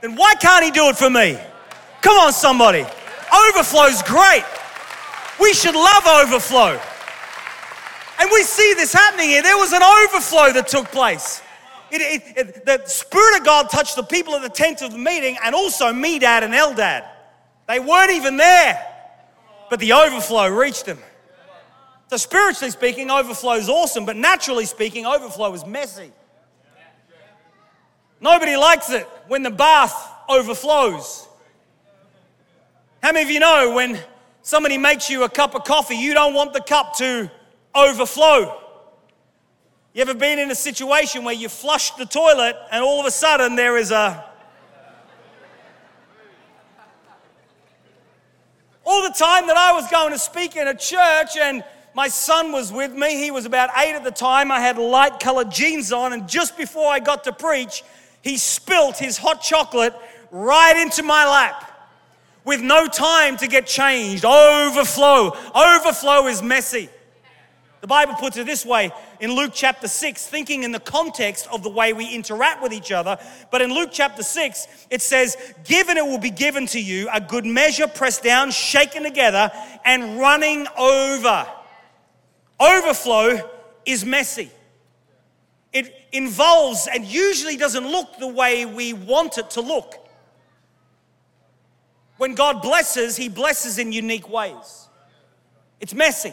then 0.00 0.16
why 0.16 0.34
can't 0.34 0.64
he 0.64 0.70
do 0.70 0.88
it 0.88 0.96
for 0.96 1.10
me? 1.10 1.38
Come 2.00 2.16
on, 2.18 2.32
somebody. 2.32 2.84
Overflow's 3.48 4.02
great. 4.02 4.44
We 5.40 5.54
should 5.54 5.74
love 5.74 6.06
overflow. 6.06 6.80
And 8.22 8.30
we 8.30 8.44
see 8.44 8.74
this 8.74 8.92
happening 8.92 9.30
here. 9.30 9.42
There 9.42 9.56
was 9.56 9.72
an 9.72 9.82
overflow 9.82 10.52
that 10.52 10.68
took 10.68 10.92
place. 10.92 11.42
It, 11.90 12.00
it, 12.00 12.38
it, 12.38 12.64
the 12.64 12.80
Spirit 12.86 13.40
of 13.40 13.44
God 13.44 13.68
touched 13.68 13.96
the 13.96 14.04
people 14.04 14.36
at 14.36 14.42
the 14.42 14.48
tent 14.48 14.80
of 14.80 14.92
the 14.92 14.98
meeting 14.98 15.36
and 15.42 15.56
also 15.56 15.86
Medad, 15.86 16.44
and 16.44 16.54
Eldad. 16.54 17.04
They 17.66 17.80
weren't 17.80 18.12
even 18.12 18.36
there, 18.36 18.80
but 19.68 19.80
the 19.80 19.94
overflow 19.94 20.46
reached 20.46 20.86
them. 20.86 21.00
So, 22.10 22.16
spiritually 22.16 22.70
speaking, 22.70 23.10
overflow 23.10 23.54
is 23.54 23.68
awesome, 23.68 24.06
but 24.06 24.14
naturally 24.14 24.66
speaking, 24.66 25.04
overflow 25.04 25.52
is 25.54 25.66
messy. 25.66 26.12
Nobody 28.20 28.54
likes 28.54 28.88
it 28.90 29.08
when 29.26 29.42
the 29.42 29.50
bath 29.50 29.92
overflows. 30.28 31.26
How 33.02 33.10
many 33.10 33.24
of 33.24 33.30
you 33.32 33.40
know 33.40 33.74
when 33.74 33.98
somebody 34.42 34.78
makes 34.78 35.10
you 35.10 35.24
a 35.24 35.28
cup 35.28 35.56
of 35.56 35.64
coffee, 35.64 35.96
you 35.96 36.14
don't 36.14 36.34
want 36.34 36.52
the 36.52 36.60
cup 36.60 36.96
to 36.98 37.28
overflow. 37.74 38.58
You 39.94 40.02
ever 40.02 40.14
been 40.14 40.38
in 40.38 40.50
a 40.50 40.54
situation 40.54 41.24
where 41.24 41.34
you 41.34 41.48
flushed 41.48 41.98
the 41.98 42.06
toilet 42.06 42.56
and 42.70 42.82
all 42.82 43.00
of 43.00 43.06
a 43.06 43.10
sudden 43.10 43.56
there 43.56 43.76
is 43.76 43.90
a. 43.90 44.24
All 48.84 49.02
the 49.02 49.14
time 49.14 49.46
that 49.46 49.56
I 49.56 49.72
was 49.72 49.88
going 49.90 50.12
to 50.12 50.18
speak 50.18 50.56
in 50.56 50.66
a 50.66 50.74
church 50.74 51.36
and 51.40 51.62
my 51.94 52.08
son 52.08 52.52
was 52.52 52.72
with 52.72 52.92
me, 52.92 53.16
he 53.16 53.30
was 53.30 53.44
about 53.44 53.70
eight 53.76 53.94
at 53.94 54.02
the 54.02 54.10
time. 54.10 54.50
I 54.50 54.60
had 54.60 54.78
light 54.78 55.20
colored 55.20 55.50
jeans 55.50 55.92
on, 55.92 56.14
and 56.14 56.26
just 56.26 56.56
before 56.56 56.88
I 56.88 56.98
got 56.98 57.24
to 57.24 57.32
preach, 57.32 57.84
he 58.22 58.38
spilt 58.38 58.96
his 58.96 59.18
hot 59.18 59.42
chocolate 59.42 59.94
right 60.30 60.76
into 60.80 61.02
my 61.02 61.28
lap 61.28 61.68
with 62.44 62.62
no 62.62 62.88
time 62.88 63.36
to 63.36 63.46
get 63.46 63.66
changed. 63.66 64.24
Overflow. 64.24 65.36
Overflow 65.54 66.26
is 66.28 66.42
messy. 66.42 66.88
The 67.82 67.88
Bible 67.88 68.14
puts 68.14 68.36
it 68.36 68.46
this 68.46 68.64
way 68.64 68.92
in 69.18 69.32
Luke 69.32 69.50
chapter 69.52 69.88
6, 69.88 70.26
thinking 70.28 70.62
in 70.62 70.70
the 70.70 70.78
context 70.78 71.48
of 71.50 71.64
the 71.64 71.68
way 71.68 71.92
we 71.92 72.14
interact 72.14 72.62
with 72.62 72.72
each 72.72 72.92
other. 72.92 73.18
But 73.50 73.60
in 73.60 73.74
Luke 73.74 73.88
chapter 73.92 74.22
6, 74.22 74.86
it 74.88 75.02
says, 75.02 75.36
Given 75.64 75.96
it 75.96 76.06
will 76.06 76.20
be 76.20 76.30
given 76.30 76.66
to 76.66 76.80
you, 76.80 77.08
a 77.12 77.20
good 77.20 77.44
measure 77.44 77.88
pressed 77.88 78.22
down, 78.22 78.52
shaken 78.52 79.02
together, 79.02 79.50
and 79.84 80.20
running 80.20 80.68
over. 80.78 81.44
Overflow 82.60 83.50
is 83.84 84.04
messy. 84.04 84.52
It 85.72 85.92
involves 86.12 86.86
and 86.86 87.04
usually 87.04 87.56
doesn't 87.56 87.84
look 87.84 88.16
the 88.20 88.28
way 88.28 88.64
we 88.64 88.92
want 88.92 89.38
it 89.38 89.50
to 89.50 89.60
look. 89.60 89.96
When 92.16 92.36
God 92.36 92.62
blesses, 92.62 93.16
He 93.16 93.28
blesses 93.28 93.80
in 93.80 93.90
unique 93.90 94.28
ways. 94.28 94.86
It's 95.80 95.94
messy. 95.94 96.32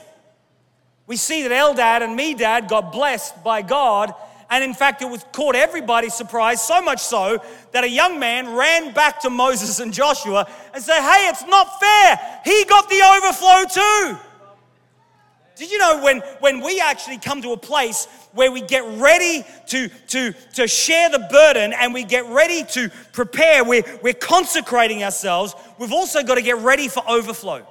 We 1.09 1.15
see 1.15 1.41
that 1.41 1.51
Eldad 1.51 2.03
and 2.03 2.17
Medad 2.17 2.69
got 2.69 2.91
blessed 2.91 3.43
by 3.43 3.63
God. 3.63 4.13
And 4.47 4.63
in 4.63 4.75
fact, 4.75 5.01
it 5.01 5.09
was 5.09 5.25
caught 5.31 5.55
everybody 5.55 6.07
surprised, 6.07 6.61
so 6.61 6.83
much 6.83 6.99
so 6.99 7.41
that 7.71 7.83
a 7.83 7.89
young 7.89 8.19
man 8.19 8.55
ran 8.55 8.93
back 8.93 9.21
to 9.21 9.31
Moses 9.31 9.79
and 9.79 9.91
Joshua 9.91 10.47
and 10.71 10.83
said, 10.83 11.01
Hey, 11.01 11.27
it's 11.29 11.43
not 11.47 11.79
fair. 11.79 12.41
He 12.45 12.63
got 12.65 12.87
the 12.89 13.01
overflow 13.17 13.63
too. 13.73 14.17
Did 15.55 15.71
you 15.71 15.79
know 15.79 16.03
when, 16.03 16.19
when 16.41 16.61
we 16.61 16.79
actually 16.79 17.17
come 17.17 17.41
to 17.41 17.53
a 17.53 17.57
place 17.57 18.07
where 18.33 18.51
we 18.51 18.61
get 18.61 18.83
ready 18.99 19.43
to, 19.69 19.89
to, 20.09 20.33
to 20.53 20.67
share 20.67 21.09
the 21.09 21.27
burden 21.31 21.73
and 21.73 21.91
we 21.91 22.03
get 22.03 22.27
ready 22.27 22.63
to 22.65 22.89
prepare, 23.13 23.63
we're, 23.63 23.83
we're 24.03 24.13
consecrating 24.13 25.03
ourselves, 25.03 25.55
we've 25.79 25.91
also 25.91 26.21
got 26.21 26.35
to 26.35 26.43
get 26.43 26.57
ready 26.57 26.87
for 26.87 27.01
overflow. 27.09 27.65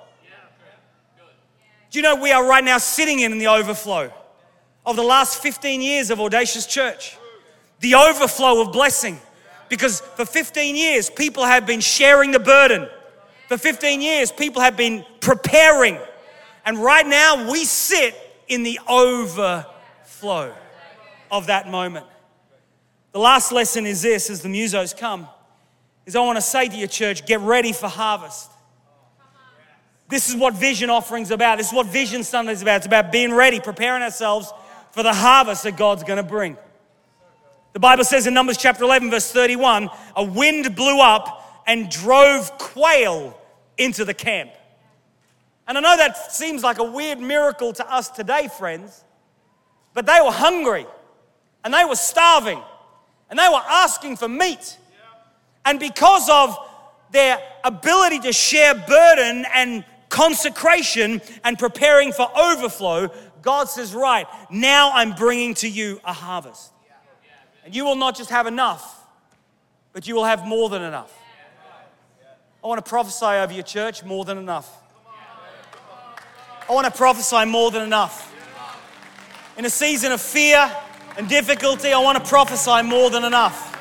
Do 1.90 1.98
you 1.98 2.02
know 2.02 2.16
we 2.16 2.32
are 2.32 2.46
right 2.46 2.64
now 2.64 2.78
sitting 2.78 3.20
in 3.20 3.38
the 3.38 3.46
overflow 3.46 4.12
of 4.84 4.96
the 4.96 5.02
last 5.02 5.42
15 5.42 5.80
years 5.80 6.10
of 6.10 6.20
Audacious 6.20 6.66
Church? 6.66 7.16
The 7.80 7.94
overflow 7.94 8.60
of 8.60 8.72
blessing. 8.72 9.18
Because 9.68 10.00
for 10.00 10.24
15 10.24 10.76
years, 10.76 11.10
people 11.10 11.44
have 11.44 11.66
been 11.66 11.80
sharing 11.80 12.30
the 12.30 12.38
burden. 12.38 12.88
For 13.48 13.56
15 13.56 14.00
years, 14.00 14.32
people 14.32 14.62
have 14.62 14.76
been 14.76 15.04
preparing. 15.20 15.98
And 16.64 16.78
right 16.78 17.06
now, 17.06 17.50
we 17.50 17.64
sit 17.64 18.14
in 18.48 18.62
the 18.62 18.78
overflow 18.88 20.52
of 21.30 21.46
that 21.46 21.68
moment. 21.68 22.06
The 23.12 23.18
last 23.18 23.52
lesson 23.52 23.86
is 23.86 24.02
this 24.02 24.28
as 24.30 24.42
the 24.42 24.48
musos 24.48 24.96
come, 24.96 25.28
is 26.04 26.16
I 26.16 26.20
want 26.20 26.36
to 26.36 26.42
say 26.42 26.68
to 26.68 26.76
your 26.76 26.88
church, 26.88 27.26
get 27.26 27.40
ready 27.40 27.72
for 27.72 27.88
harvest. 27.88 28.50
This 30.08 30.30
is 30.30 30.36
what 30.36 30.54
vision 30.54 30.88
offering's 30.88 31.30
about. 31.30 31.58
This 31.58 31.68
is 31.68 31.74
what 31.74 31.86
Vision 31.86 32.24
Sunday 32.24 32.52
is 32.52 32.62
about. 32.62 32.78
It's 32.78 32.86
about 32.86 33.12
being 33.12 33.32
ready, 33.32 33.60
preparing 33.60 34.02
ourselves 34.02 34.52
for 34.90 35.02
the 35.02 35.12
harvest 35.12 35.64
that 35.64 35.76
God's 35.76 36.02
going 36.02 36.16
to 36.16 36.22
bring. 36.22 36.56
The 37.74 37.80
Bible 37.80 38.04
says 38.04 38.26
in 38.26 38.32
Numbers 38.32 38.56
chapter 38.56 38.84
11, 38.84 39.10
verse 39.10 39.30
31, 39.30 39.90
a 40.16 40.24
wind 40.24 40.74
blew 40.74 41.00
up 41.00 41.62
and 41.66 41.90
drove 41.90 42.50
quail 42.56 43.38
into 43.76 44.04
the 44.06 44.14
camp. 44.14 44.50
And 45.68 45.76
I 45.76 45.80
know 45.82 45.96
that 45.98 46.32
seems 46.32 46.62
like 46.62 46.78
a 46.78 46.84
weird 46.84 47.20
miracle 47.20 47.74
to 47.74 47.92
us 47.92 48.08
today, 48.08 48.48
friends, 48.48 49.04
but 49.92 50.06
they 50.06 50.18
were 50.24 50.32
hungry 50.32 50.86
and 51.62 51.74
they 51.74 51.84
were 51.84 51.94
starving 51.94 52.62
and 53.28 53.38
they 53.38 53.48
were 53.48 53.62
asking 53.68 54.16
for 54.16 54.28
meat. 54.28 54.78
And 55.66 55.78
because 55.78 56.30
of 56.30 56.56
their 57.10 57.38
ability 57.64 58.20
to 58.20 58.32
share 58.32 58.74
burden 58.74 59.44
and 59.54 59.84
consecration 60.08 61.20
and 61.44 61.58
preparing 61.58 62.12
for 62.12 62.28
overflow, 62.36 63.10
God 63.42 63.68
says, 63.68 63.94
Right, 63.94 64.26
now 64.50 64.90
I'm 64.92 65.12
bringing 65.12 65.54
to 65.54 65.68
you 65.68 66.00
a 66.04 66.12
harvest. 66.12 66.72
And 67.64 67.74
you 67.74 67.84
will 67.84 67.96
not 67.96 68.16
just 68.16 68.30
have 68.30 68.46
enough, 68.46 69.04
but 69.92 70.06
you 70.08 70.14
will 70.14 70.24
have 70.24 70.46
more 70.46 70.68
than 70.68 70.82
enough. 70.82 71.14
I 72.62 72.66
want 72.66 72.84
to 72.84 72.88
prophesy 72.88 73.26
over 73.26 73.52
your 73.52 73.62
church 73.62 74.04
more 74.04 74.24
than 74.24 74.38
enough. 74.38 74.68
I 76.68 76.72
want 76.72 76.86
to 76.86 76.90
prophesy 76.90 77.44
more 77.44 77.70
than 77.70 77.82
enough. 77.82 78.34
In 79.56 79.64
a 79.64 79.70
season 79.70 80.12
of 80.12 80.20
fear 80.20 80.70
and 81.16 81.28
difficulty, 81.28 81.92
I 81.92 81.98
want 81.98 82.22
to 82.22 82.28
prophesy 82.28 82.82
more 82.82 83.10
than 83.10 83.24
enough. 83.24 83.74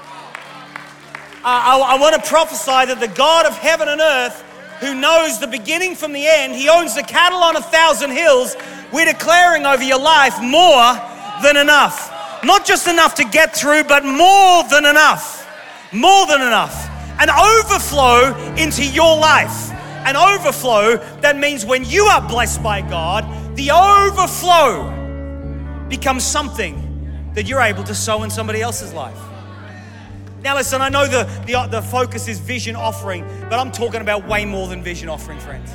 I, 1.44 1.78
I, 1.78 1.96
I 1.96 2.00
want 2.00 2.16
to 2.16 2.30
prophesy 2.30 2.86
that 2.86 3.00
the 3.00 3.08
God 3.08 3.46
of 3.46 3.58
heaven 3.58 3.88
and 3.88 4.02
earth 4.02 4.44
who 4.80 4.94
knows 4.94 5.40
the 5.40 5.48
beginning 5.48 5.96
from 5.96 6.14
the 6.14 6.26
end. 6.26 6.54
He 6.54 6.70
owns 6.70 6.96
the 6.96 7.04
cattle 7.04 7.40
on 7.40 7.56
a 7.56 7.62
thousand 7.62 8.12
hills. 8.12 8.56
We're 8.92 9.12
declaring 9.12 9.66
over 9.66 9.84
your 9.84 10.00
life 10.00 10.42
more 10.42 10.94
than 11.42 11.58
enough. 11.58 12.14
Not 12.44 12.66
just 12.66 12.88
enough 12.88 13.16
to 13.16 13.24
get 13.26 13.56
through, 13.56 13.86
but 13.86 14.06
more 14.06 14.64
than 14.70 14.86
enough. 14.86 15.48
More 15.92 16.28
than 16.28 16.42
enough. 16.42 16.90
An 17.20 17.30
overflow 17.30 18.36
into 18.56 18.86
your 18.86 19.18
life. 19.18 19.72
An 20.06 20.16
overflow 20.16 20.98
that 21.22 21.38
means 21.38 21.66
when 21.66 21.84
you 21.84 22.06
are 22.06 22.26
blessed 22.28 22.62
by 22.62 22.82
God, 22.82 23.26
the 23.56 23.72
overflow 23.72 24.94
becomes 25.90 26.24
something 26.24 26.84
that 27.34 27.48
you're 27.48 27.62
able 27.62 27.84
to 27.84 27.96
sow 27.96 28.24
in 28.24 28.30
somebody 28.30 28.62
else's 28.62 28.94
life. 28.94 29.18
Now, 30.44 30.56
listen, 30.56 30.82
I 30.82 30.90
know 30.90 31.08
the, 31.08 31.24
the, 31.46 31.56
uh, 31.56 31.68
the 31.68 31.82
focus 31.82 32.28
is 32.28 32.40
vision 32.40 32.76
offering, 32.76 33.26
but 33.50 33.54
I'm 33.54 33.72
talking 33.72 34.02
about 34.02 34.28
way 34.28 34.46
more 34.46 34.68
than 34.68 34.84
vision 34.84 35.10
offering, 35.10 35.40
friends. 35.40 35.72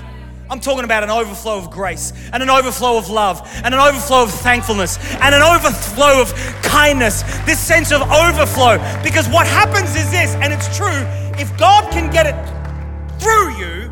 I'm 0.49 0.61
talking 0.61 0.85
about 0.85 1.03
an 1.03 1.11
overflow 1.11 1.57
of 1.57 1.71
grace 1.71 2.13
and 2.33 2.43
an 2.43 2.51
overflow 2.51 2.99
of 2.99 3.09
love 3.09 3.41
and 3.65 3.73
an 3.75 3.81
overflow 3.81 4.25
of 4.25 4.31
thankfulness 4.31 4.99
and 5.15 5.35
an 5.35 5.41
overflow 5.43 6.21
of 6.21 6.35
kindness, 6.63 7.23
this 7.45 7.59
sense 7.59 7.91
of 7.91 8.03
overflow. 8.03 8.77
Because 9.03 9.29
what 9.29 9.47
happens 9.47 9.97
is 9.97 10.11
this, 10.11 10.35
and 10.37 10.53
it's 10.53 10.75
true, 10.77 11.07
if 11.41 11.57
God 11.57 11.91
can 11.91 12.11
get 12.11 12.27
it 12.27 13.21
through 13.21 13.57
you, 13.57 13.91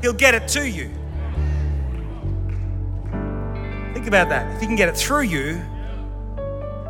He'll 0.00 0.12
get 0.12 0.34
it 0.34 0.46
to 0.48 0.68
you. 0.68 0.90
Think 3.94 4.06
about 4.06 4.28
that. 4.28 4.54
If 4.54 4.60
He 4.60 4.66
can 4.66 4.76
get 4.76 4.88
it 4.88 4.96
through 4.96 5.22
you, 5.22 5.60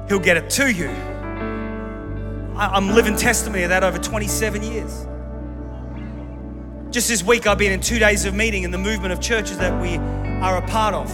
He'll 0.08 0.18
get 0.18 0.36
it 0.36 0.50
to 0.50 0.70
you. 0.70 0.90
I'm 2.56 2.90
living 2.94 3.16
testimony 3.16 3.64
of 3.64 3.70
that 3.70 3.82
over 3.82 3.98
27 3.98 4.62
years. 4.62 5.06
Just 6.94 7.08
this 7.08 7.24
week, 7.24 7.48
I've 7.48 7.58
been 7.58 7.72
in 7.72 7.80
two 7.80 7.98
days 7.98 8.24
of 8.24 8.34
meeting 8.34 8.62
in 8.62 8.70
the 8.70 8.78
movement 8.78 9.12
of 9.12 9.20
churches 9.20 9.58
that 9.58 9.80
we 9.82 9.96
are 9.96 10.56
a 10.56 10.66
part 10.68 10.94
of. 10.94 11.10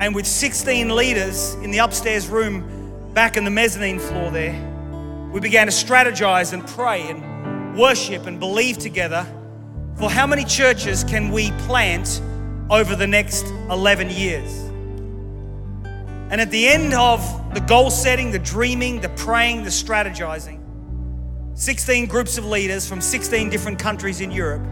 and 0.00 0.14
with 0.14 0.26
16 0.26 0.94
leaders 0.94 1.54
in 1.62 1.70
the 1.70 1.78
upstairs 1.78 2.28
room 2.28 3.12
back 3.14 3.36
in 3.36 3.44
the 3.44 3.50
mezzanine 3.50 4.00
floor 4.00 4.30
there, 4.32 4.52
we 5.32 5.38
began 5.40 5.68
to 5.68 5.72
strategize 5.72 6.52
and 6.52 6.66
pray 6.66 7.02
and 7.02 7.78
worship 7.78 8.26
and 8.26 8.40
believe 8.40 8.76
together 8.76 9.24
for 9.96 10.10
how 10.10 10.26
many 10.26 10.44
churches 10.44 11.04
can 11.04 11.30
we 11.30 11.52
plant 11.66 12.20
over 12.70 12.96
the 12.96 13.06
next 13.06 13.44
11 13.70 14.10
years. 14.10 14.73
And 16.30 16.40
at 16.40 16.50
the 16.50 16.68
end 16.68 16.94
of 16.94 17.20
the 17.54 17.60
goal 17.60 17.90
setting, 17.90 18.30
the 18.30 18.38
dreaming, 18.38 19.00
the 19.00 19.08
praying, 19.10 19.64
the 19.64 19.70
strategizing, 19.70 20.60
16 21.54 22.06
groups 22.06 22.38
of 22.38 22.44
leaders 22.44 22.88
from 22.88 23.00
16 23.00 23.50
different 23.50 23.78
countries 23.78 24.20
in 24.20 24.30
Europe, 24.30 24.62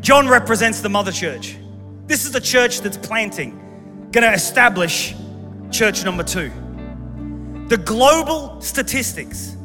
John 0.00 0.28
represents 0.28 0.80
the 0.80 0.88
mother 0.88 1.12
church. 1.12 1.56
This 2.06 2.24
is 2.24 2.32
the 2.32 2.40
church 2.40 2.80
that's 2.80 2.96
planting, 2.96 4.08
gonna 4.10 4.32
establish 4.32 5.14
church 5.70 6.04
number 6.04 6.24
two. 6.24 6.50
The 7.68 7.76
global 7.76 8.60
statistics, 8.60 9.56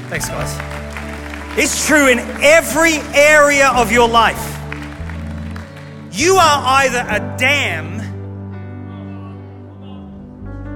Thanks, 0.08 0.30
guys. 0.30 0.56
It's 1.58 1.88
true 1.88 2.08
in 2.08 2.20
every 2.20 2.98
area 3.14 3.70
of 3.70 3.92
your 3.92 4.08
life. 4.08 4.52
You 6.12 6.36
are 6.36 6.84
either 6.84 7.04
a 7.08 7.38
dam 7.38 7.96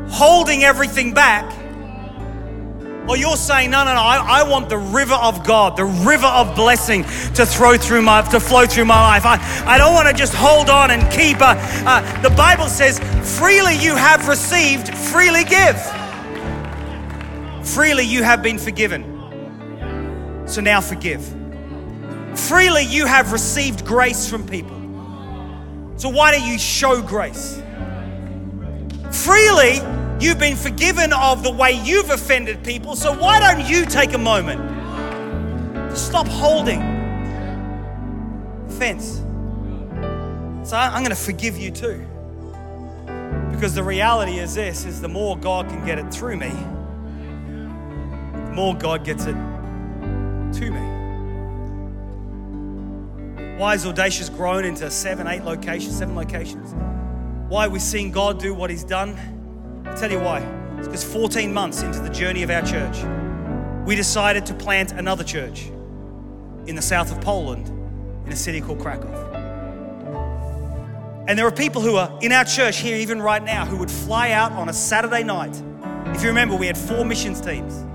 holding 0.09 0.63
everything 0.63 1.13
back, 1.13 1.45
or 3.07 3.17
you're 3.17 3.37
saying, 3.37 3.71
no, 3.71 3.83
no, 3.83 3.93
no, 3.93 4.01
I, 4.01 4.41
I, 4.41 4.49
want 4.49 4.69
the 4.69 4.77
river 4.77 5.13
of 5.13 5.45
God, 5.45 5.77
the 5.77 5.85
river 5.85 6.27
of 6.27 6.55
blessing 6.55 7.03
to 7.35 7.45
throw 7.45 7.77
through 7.77 8.01
my, 8.01 8.21
to 8.29 8.39
flow 8.39 8.65
through 8.65 8.85
my 8.85 8.99
life. 8.99 9.25
I, 9.25 9.37
I 9.65 9.77
don't 9.77 9.93
want 9.93 10.07
to 10.07 10.13
just 10.13 10.33
hold 10.33 10.69
on 10.69 10.91
and 10.91 11.01
keep. 11.11 11.37
A, 11.37 11.55
uh, 11.87 12.21
the 12.21 12.29
Bible 12.31 12.67
says, 12.67 12.99
freely 13.37 13.75
you 13.75 13.95
have 13.95 14.27
received, 14.27 14.95
freely 14.95 15.43
give. 15.43 15.79
Freely 17.65 18.03
you 18.03 18.23
have 18.23 18.43
been 18.43 18.57
forgiven. 18.57 19.08
So 20.49 20.61
now 20.61 20.81
forgive. 20.81 21.23
Freely 22.35 22.83
you 22.83 23.05
have 23.05 23.31
received 23.31 23.85
grace 23.85 24.29
from 24.29 24.47
people. 24.47 24.75
So 25.97 26.09
why 26.09 26.31
don't 26.31 26.45
you 26.45 26.57
show 26.57 27.01
grace? 27.01 27.61
Freely 29.11 29.81
You've 30.19 30.37
been 30.37 30.57
forgiven 30.57 31.13
of 31.13 31.43
the 31.43 31.51
way 31.51 31.71
you've 31.71 32.09
offended 32.09 32.61
people, 32.61 32.97
so 32.97 33.13
why 33.13 33.39
don't 33.39 33.65
you 33.65 33.85
take 33.85 34.11
a 34.11 34.17
moment 34.17 34.59
to 35.73 35.95
stop 35.95 36.27
holding 36.27 36.81
offense? 38.67 39.21
So 40.69 40.75
I'm 40.75 41.03
going 41.03 41.05
to 41.05 41.15
forgive 41.15 41.57
you 41.57 41.71
too. 41.71 42.05
Because 43.51 43.73
the 43.73 43.83
reality 43.83 44.39
is 44.39 44.55
this 44.55 44.83
is 44.83 44.99
the 44.99 45.07
more 45.07 45.37
God 45.37 45.69
can 45.69 45.85
get 45.85 45.97
it 45.97 46.13
through 46.13 46.35
me, 46.35 46.49
the 46.49 48.51
more 48.53 48.75
God 48.75 49.05
gets 49.05 49.25
it 49.25 49.35
to 50.53 50.71
me. 50.71 50.99
Why 53.57 53.73
is 53.73 53.85
Audacious 53.85 54.29
grown 54.29 54.63
into 54.63 54.89
seven, 54.89 55.27
eight 55.27 55.43
locations, 55.43 55.97
seven 55.97 56.15
locations? 56.15 56.73
Why 57.49 57.65
are 57.65 57.69
we 57.69 57.79
seeing 57.79 58.11
God 58.11 58.39
do 58.39 58.53
what 58.53 58.69
He's 58.69 58.83
done? 58.83 59.17
I'll 59.85 59.97
tell 59.97 60.11
you 60.11 60.19
why. 60.19 60.39
It's 60.77 60.87
because 60.87 61.03
14 61.03 61.53
months 61.53 61.81
into 61.81 61.99
the 61.99 62.09
journey 62.09 62.43
of 62.43 62.49
our 62.49 62.61
church, 62.61 63.03
we 63.85 63.95
decided 63.95 64.45
to 64.45 64.53
plant 64.53 64.93
another 64.93 65.23
church 65.23 65.67
in 66.67 66.75
the 66.75 66.81
south 66.81 67.11
of 67.11 67.19
Poland 67.19 67.67
in 68.25 68.31
a 68.31 68.35
city 68.35 68.61
called 68.61 68.79
Krakow. 68.79 69.29
And 71.27 71.37
there 71.37 71.45
are 71.45 71.51
people 71.51 71.81
who 71.81 71.95
are 71.97 72.17
in 72.21 72.31
our 72.31 72.45
church 72.45 72.77
here, 72.77 72.95
even 72.95 73.21
right 73.21 73.43
now, 73.43 73.65
who 73.65 73.77
would 73.77 73.91
fly 73.91 74.31
out 74.31 74.51
on 74.53 74.69
a 74.69 74.73
Saturday 74.73 75.23
night. 75.23 75.55
If 76.15 76.21
you 76.21 76.29
remember, 76.29 76.55
we 76.55 76.67
had 76.67 76.77
four 76.77 77.03
missions 77.03 77.41
teams. 77.41 77.85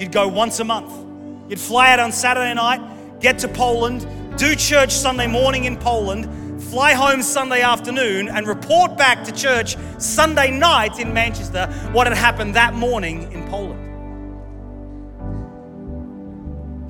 You'd 0.00 0.12
go 0.12 0.26
once 0.28 0.58
a 0.60 0.64
month. 0.64 1.03
You'd 1.48 1.60
fly 1.60 1.92
out 1.92 2.00
on 2.00 2.12
Saturday 2.12 2.54
night, 2.54 3.20
get 3.20 3.38
to 3.40 3.48
Poland, 3.48 4.06
do 4.36 4.54
church 4.54 4.92
Sunday 4.92 5.26
morning 5.26 5.64
in 5.64 5.76
Poland, 5.76 6.62
fly 6.62 6.92
home 6.92 7.22
Sunday 7.22 7.60
afternoon 7.60 8.28
and 8.28 8.46
report 8.46 8.96
back 8.96 9.24
to 9.24 9.32
church 9.32 9.76
Sunday 9.98 10.50
night 10.50 10.98
in 10.98 11.12
Manchester 11.12 11.66
what 11.92 12.06
had 12.06 12.16
happened 12.16 12.54
that 12.54 12.74
morning 12.74 13.30
in 13.32 13.46
Poland. 13.48 13.80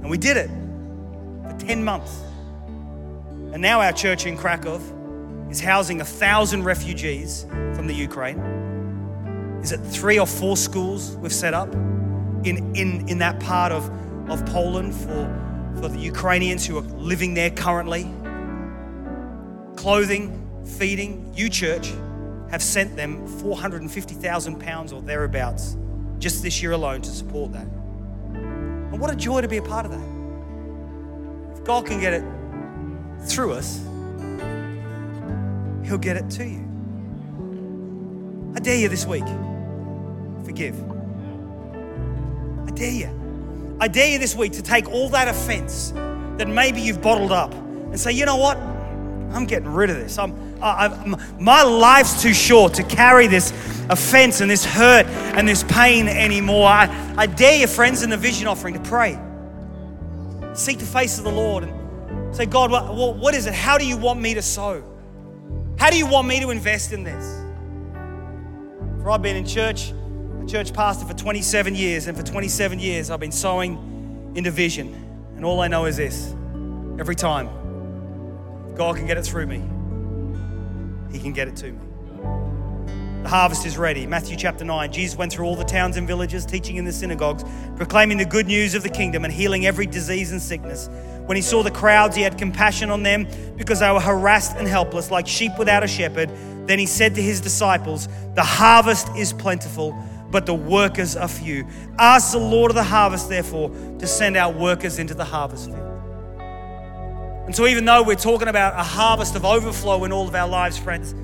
And 0.03 0.11
we 0.11 0.19
did 0.19 0.37
it 0.37 0.51
for 1.49 1.57
10 1.67 1.83
months. 1.83 2.21
And 3.53 3.63
now 3.63 3.81
our 3.81 3.93
church 3.93 4.27
in 4.27 4.37
Krakow 4.37 4.81
is 5.51 5.61
housing 5.61 6.01
a 6.01 6.05
thousand 6.05 6.65
refugees 6.65 7.47
from 7.75 7.87
the 7.87 7.95
Ukraine. 7.95 8.39
Is 9.63 9.73
it 9.73 9.79
three 9.79 10.19
or 10.19 10.27
four 10.27 10.57
schools 10.57 11.17
we've 11.17 11.33
set 11.33 11.55
up 11.55 11.73
in, 11.73 12.75
in, 12.75 13.09
in 13.09 13.19
that 13.19 13.41
part 13.41 13.73
of, 13.73 13.91
of 14.29 14.45
Poland 14.47 14.95
for, 14.95 15.77
for 15.81 15.89
the 15.89 15.99
Ukrainians 15.99 16.67
who 16.67 16.79
are 16.79 16.83
living 16.83 17.35
there 17.35 17.51
currently? 17.51 18.11
clothing, 19.85 20.65
feeding, 20.65 21.31
you 21.37 21.51
church 21.51 21.93
have 22.51 22.63
sent 22.63 22.97
them 22.97 23.27
450,000 23.27 24.59
pounds 24.59 24.95
or 24.95 25.03
thereabouts 25.03 25.77
just 26.19 26.43
this 26.43 26.63
year 26.63 26.73
alone 26.73 27.03
to 27.03 27.11
support 27.11 27.53
that. 27.53 27.67
And 27.67 28.99
what 28.99 29.13
a 29.13 29.15
joy 29.15 29.43
to 29.43 29.49
be 29.49 29.59
a 29.59 29.63
part 29.63 29.85
of 29.85 29.93
that. 29.93 31.59
If 31.59 31.65
God 31.65 31.85
can 31.85 32.01
get 32.01 32.15
it 32.15 32.25
through 33.27 33.53
us, 33.53 33.83
He'll 35.87 35.99
get 35.99 36.17
it 36.17 36.31
to 36.31 36.47
you. 36.47 36.65
I 38.57 38.61
dare 38.61 38.79
you 38.79 38.89
this 38.89 39.05
week, 39.05 39.27
forgive. 40.47 40.83
I 42.67 42.71
dare 42.71 42.91
you. 42.91 43.24
I 43.81 43.89
dare 43.89 44.09
you 44.09 44.19
this 44.19 44.35
week 44.35 44.53
to 44.53 44.63
take 44.63 44.89
all 44.89 45.09
that 45.11 45.29
offense 45.29 45.93
that 46.39 46.49
maybe 46.49 46.81
you've 46.81 47.03
bottled 47.03 47.33
up 47.33 47.53
and 47.53 47.99
say, 47.99 48.13
you 48.13 48.25
know 48.25 48.37
what? 48.37 48.57
I'm 48.57 49.47
getting 49.47 49.69
rid 49.69 49.91
of 49.91 49.97
this. 49.97 50.17
I'm, 50.17 51.17
my 51.41 51.63
life's 51.63 52.23
too 52.23 52.33
short 52.33 52.75
to 52.75 52.85
carry 52.85 53.27
this 53.27 53.51
offense 53.91 54.41
and 54.41 54.51
this 54.51 54.65
hurt 54.65 55.07
and 55.07 55.49
this 55.49 55.65
pain 55.65 56.09
anymore. 56.09 56.69
I, 56.69 57.15
I 57.17 57.27
dare 57.27 57.59
your 57.59 57.69
friends 57.69 58.03
in 58.03 58.11
the 58.11 58.17
vision 58.17 58.47
offering 58.47 58.75
to 58.75 58.81
pray. 58.81 59.19
Seek 60.55 60.79
the 60.79 60.87
face 60.87 61.19
of 61.19 61.25
the 61.25 61.33
Lord 61.33 61.65
and 61.65 62.35
say, 62.35 62.47
God, 62.47 62.71
what, 62.71 63.17
what 63.17 63.35
is 63.35 63.47
it? 63.47 63.55
How 63.55 63.77
do 63.77 63.87
you 63.87 63.97
want 63.97 64.21
me 64.21 64.35
to 64.35 64.43
sow? 64.43 64.83
How 65.79 65.91
do 65.91 65.99
you 65.99 66.07
want 66.07 66.29
me 66.29 66.41
to 66.41 66.51
invest 66.51 66.93
in 66.93 67.03
this? 67.03 67.41
For 69.03 69.11
I've 69.11 69.21
been 69.21 69.37
in 69.37 69.45
church, 69.45 69.93
a 70.45 70.47
church 70.47 70.75
pastor 70.75 71.07
for 71.07 71.15
27 71.15 71.75
years, 71.75 72.07
and 72.07 72.17
for 72.17 72.23
27 72.23 72.79
years 72.79 73.11
I've 73.11 73.21
been 73.21 73.33
sowing 73.33 74.33
into 74.35 74.51
vision. 74.51 74.95
And 75.37 75.45
all 75.45 75.61
I 75.61 75.69
know 75.69 75.87
is 75.87 75.97
this 75.97 76.35
every 76.99 77.15
time, 77.15 77.49
God 78.75 78.97
can 78.97 79.07
get 79.07 79.17
it 79.17 79.25
through 79.25 79.47
me, 79.47 79.63
He 81.11 81.19
can 81.19 81.33
get 81.33 81.49
it 81.49 81.57
to 81.57 81.73
me. 81.73 81.79
The 83.23 83.31
harvest 83.31 83.65
is 83.65 83.79
ready. 83.79 84.07
Matthew 84.07 84.37
chapter 84.37 84.67
9. 84.67 84.93
Jesus 84.93 85.17
went 85.17 85.33
through 85.33 85.47
all 85.47 85.57
the 85.57 85.65
towns 85.65 85.97
and 85.97 86.07
villages, 86.07 86.45
teaching 86.45 86.77
in 86.77 86.85
the 86.85 86.93
synagogues, 86.93 87.43
proclaiming 87.77 88.19
the 88.19 88.27
good 88.27 88.47
news 88.47 88.75
of 88.75 88.83
the 88.83 88.91
kingdom 88.91 89.25
and 89.25 89.33
healing 89.33 89.65
every 89.65 89.87
disease 89.87 90.31
and 90.31 90.43
sickness. 90.43 90.91
When 91.25 91.37
he 91.37 91.43
saw 91.43 91.63
the 91.63 91.71
crowds, 91.71 92.15
he 92.15 92.23
had 92.23 92.37
compassion 92.37 92.91
on 92.91 93.03
them 93.03 93.27
because 93.57 93.81
they 93.81 93.91
were 93.91 94.01
harassed 94.01 94.59
and 94.59 94.69
helpless, 94.69 95.11
like 95.11 95.27
sheep 95.27 95.53
without 95.59 95.83
a 95.83 95.89
shepherd. 95.89 96.31
Then 96.67 96.79
he 96.79 96.85
said 96.85 97.15
to 97.15 97.23
his 97.23 97.41
disciples, 97.41 98.09
The 98.35 98.45
harvest 98.45 99.09
is 99.17 99.33
plentiful, 99.33 99.97
but 100.35 100.47
the 100.47 100.55
workers 100.55 101.15
are 101.15 101.29
few. 101.29 101.65
Ask 101.97 102.33
the 102.33 102.39
Lord 102.39 102.73
of 102.73 102.75
the 102.75 102.83
harvest, 102.83 103.29
therefore, 103.29 103.71
to 104.01 104.07
send 104.09 104.37
out 104.37 104.57
workers 104.57 104.99
into 104.99 105.15
the 105.15 105.25
harvest 105.25 105.67
field. 105.67 105.79
And 107.47 107.55
so, 107.55 107.69
even 107.69 107.85
though 107.85 108.03
we're 108.03 108.17
talking 108.17 108.49
about 108.49 108.75
a 108.75 108.83
harvest 108.83 109.37
of 109.37 109.45
overflow 109.45 110.03
in 110.03 110.11
all 110.11 110.27
of 110.27 110.35
our 110.35 110.49
lives, 110.49 110.77
friends, 110.77 111.15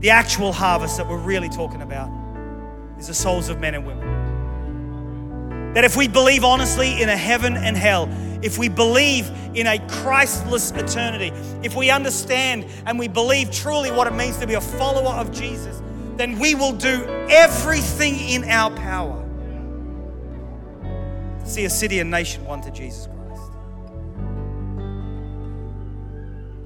the 0.00 0.10
actual 0.10 0.52
harvest 0.52 0.96
that 0.96 1.06
we're 1.06 1.18
really 1.18 1.48
talking 1.48 1.82
about 1.82 2.10
is 2.98 3.06
the 3.06 3.14
souls 3.14 3.48
of 3.48 3.60
men 3.60 3.76
and 3.76 3.86
women. 3.86 5.74
That 5.74 5.84
if 5.84 5.96
we 5.96 6.08
believe 6.08 6.42
honestly 6.42 7.00
in 7.00 7.08
a 7.08 7.16
heaven 7.16 7.56
and 7.56 7.76
hell, 7.76 8.08
if 8.42 8.58
we 8.58 8.68
believe 8.68 9.30
in 9.54 9.68
a 9.68 9.78
Christless 10.02 10.72
eternity, 10.72 11.30
if 11.62 11.76
we 11.76 11.90
understand 11.90 12.66
and 12.86 12.98
we 12.98 13.06
believe 13.06 13.52
truly 13.52 13.92
what 13.92 14.08
it 14.08 14.14
means 14.14 14.36
to 14.38 14.48
be 14.48 14.54
a 14.54 14.60
follower 14.60 15.12
of 15.12 15.30
Jesus, 15.30 15.80
then 16.18 16.38
we 16.38 16.54
will 16.54 16.72
do 16.72 17.04
everything 17.30 18.18
in 18.18 18.44
our 18.44 18.70
power 18.76 19.24
to 21.40 21.46
see 21.46 21.64
a 21.64 21.70
city 21.70 22.00
and 22.00 22.10
nation 22.10 22.44
won 22.44 22.60
to 22.62 22.70
Jesus 22.70 23.06
Christ. 23.06 23.42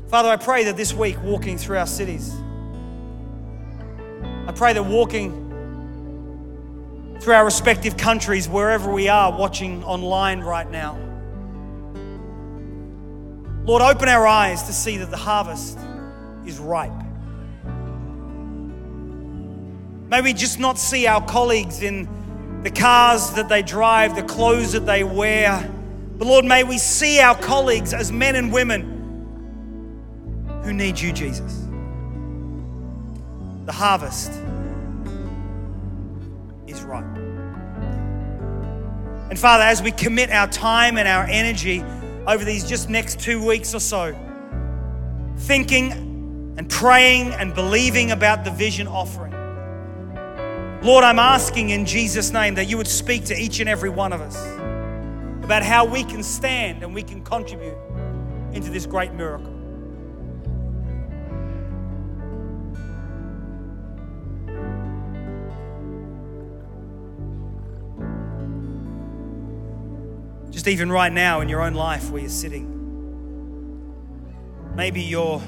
Father, 0.09 0.29
I 0.29 0.37
pray 0.37 0.65
that 0.65 0.77
this 0.77 0.93
week, 0.95 1.17
walking 1.23 1.59
through 1.59 1.79
our 1.79 1.87
cities, 1.87 2.35
I 4.47 4.53
pray 4.55 4.73
that 4.73 4.83
walking 4.83 5.39
through 7.21 7.35
our 7.35 7.45
respective 7.45 7.97
countries, 7.97 8.49
wherever 8.49 8.93
we 8.93 9.09
are 9.09 9.37
watching 9.37 9.85
online 9.85 10.41
right 10.41 10.71
now, 10.71 10.99
Lord, 13.65 13.81
open 13.81 14.09
our 14.09 14.27
eyes 14.27 14.65
to 14.65 14.73
see 14.73 14.97
that 14.97 15.11
the 15.11 15.17
harvest 15.17 15.79
is 16.45 16.59
ripe. 16.59 17.02
May 20.13 20.21
we 20.21 20.33
just 20.33 20.61
not 20.61 20.79
see 20.79 21.09
our 21.09 21.25
colleagues 21.27 21.83
in 21.83 22.07
the 22.63 22.71
cars 22.71 23.33
that 23.33 23.49
they 23.49 23.63
drive, 23.63 24.15
the 24.15 24.23
clothes 24.23 24.73
that 24.73 24.87
they 24.87 25.03
wear. 25.03 25.69
But 26.19 26.29
Lord, 26.29 26.45
may 26.45 26.63
we 26.63 26.79
see 26.79 27.19
our 27.19 27.35
colleagues 27.35 27.93
as 27.93 28.13
men 28.13 28.37
and 28.37 28.53
women 28.53 28.91
who 30.63 30.73
need 30.73 31.01
you, 31.01 31.13
Jesus 31.13 31.63
the 33.65 33.73
harvest 33.73 34.31
is 36.67 36.83
ripe. 36.83 37.05
And 39.31 39.39
Father, 39.39 39.65
as 39.65 39.81
we 39.81 39.93
commit 39.93 40.31
our 40.31 40.47
time 40.49 40.99
and 40.99 41.09
our 41.09 41.25
energy 41.25 41.83
over 42.27 42.45
these 42.45 42.69
just 42.69 42.91
next 42.91 43.19
two 43.19 43.43
weeks 43.45 43.75
or 43.75 43.81
so, 43.81 44.15
thinking 45.39 46.55
and 46.59 46.69
praying 46.69 47.33
and 47.33 47.55
believing 47.55 48.11
about 48.11 48.45
the 48.45 48.51
vision 48.51 48.87
offering, 48.87 49.32
Lord, 50.83 51.05
I'm 51.05 51.21
asking 51.21 51.71
in 51.71 51.87
Jesus' 51.87 52.33
name 52.33 52.57
that 52.57 52.69
you 52.69 52.77
would 52.77 52.89
speak 52.89 53.27
to 53.27 53.39
each 53.39 53.61
and 53.61 53.69
every 53.69 53.89
one 53.89 54.13
of 54.13 54.21
us 54.21 54.37
about 55.45 55.63
how 55.63 55.85
we 55.85 56.03
can 56.03 56.25
stand 56.25 56.83
and 56.83 56.93
we 56.93 57.05
can 57.05 57.23
contribute 57.23 57.77
into 58.53 58.69
this 58.69 58.85
great 58.85 59.13
miracle. 59.13 59.47
Just 70.51 70.67
even 70.67 70.91
right 70.91 71.13
now 71.13 71.43
in 71.43 71.49
your 71.49 71.63
own 71.63 71.75
life 71.75 72.11
where 72.11 72.23
you're 72.23 72.29
sitting. 72.29 72.69
Maybe 74.75 75.01
you're 75.01 75.41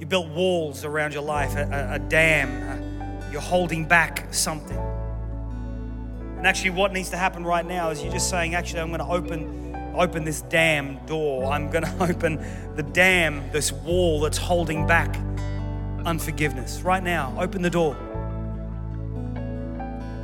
you 0.00 0.06
built 0.06 0.28
walls 0.28 0.86
around 0.86 1.12
your 1.12 1.24
life, 1.24 1.56
a, 1.56 1.90
a, 1.92 1.98
dam. 1.98 2.84
A, 2.84 2.87
you're 3.30 3.40
holding 3.40 3.84
back 3.86 4.32
something. 4.32 4.78
And 6.36 6.46
actually, 6.46 6.70
what 6.70 6.92
needs 6.92 7.10
to 7.10 7.16
happen 7.16 7.44
right 7.44 7.66
now 7.66 7.90
is 7.90 8.02
you're 8.02 8.12
just 8.12 8.30
saying, 8.30 8.54
actually, 8.54 8.80
I'm 8.80 8.88
going 8.88 9.00
to 9.00 9.06
open 9.06 9.58
open 9.96 10.22
this 10.22 10.42
dam 10.42 11.04
door. 11.06 11.46
I'm 11.46 11.70
going 11.70 11.84
to 11.98 12.02
open 12.02 12.44
the 12.76 12.82
dam, 12.82 13.50
this 13.50 13.72
wall 13.72 14.20
that's 14.20 14.38
holding 14.38 14.86
back 14.86 15.16
unforgiveness. 16.04 16.82
Right 16.82 17.02
now, 17.02 17.34
open 17.38 17.62
the 17.62 17.70
door. 17.70 17.96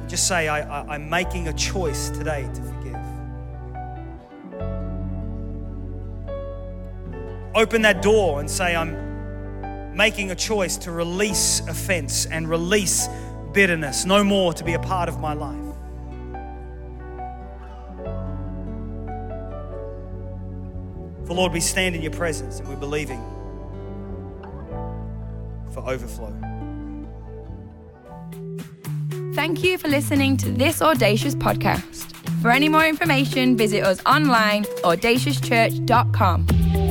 Just 0.07 0.29
say, 0.29 0.49
I, 0.49 0.61
I, 0.61 0.95
I'm 0.95 1.11
making 1.11 1.49
a 1.49 1.53
choice 1.53 2.11
today 2.11 2.49
to 2.55 2.63
forgive. 2.63 2.75
open 7.55 7.83
that 7.83 8.03
door 8.03 8.41
and 8.41 8.51
say, 8.51 8.75
I'm 8.75 9.14
making 9.95 10.31
a 10.31 10.35
choice 10.35 10.77
to 10.79 10.91
release 10.91 11.61
offense 11.69 12.27
and 12.27 12.49
release 12.49 13.09
bitterness, 13.53 14.05
no 14.05 14.25
more 14.25 14.53
to 14.53 14.65
be 14.65 14.75
a 14.75 14.79
part 14.79 15.09
of 15.09 15.21
my 15.21 15.33
life. 15.33 15.61
For 21.27 21.35
Lord, 21.35 21.53
we 21.53 21.61
stand 21.61 21.95
in 21.95 22.03
your 22.03 22.13
presence 22.13 22.61
and 22.61 22.69
we're 22.69 22.77
believing 22.77 23.23
for 25.73 25.89
overflow. 25.89 26.35
Thank 29.35 29.65
you 29.65 29.79
for 29.79 29.89
listening 29.89 30.37
to 30.39 30.51
this 30.51 30.81
Audacious 30.81 31.35
podcast. 31.35 32.13
For 32.41 32.51
any 32.51 32.69
more 32.69 32.87
information, 32.87 33.57
visit 33.57 33.83
us 33.83 34.01
online, 34.05 34.65
audaciouschurch.com. 34.85 36.84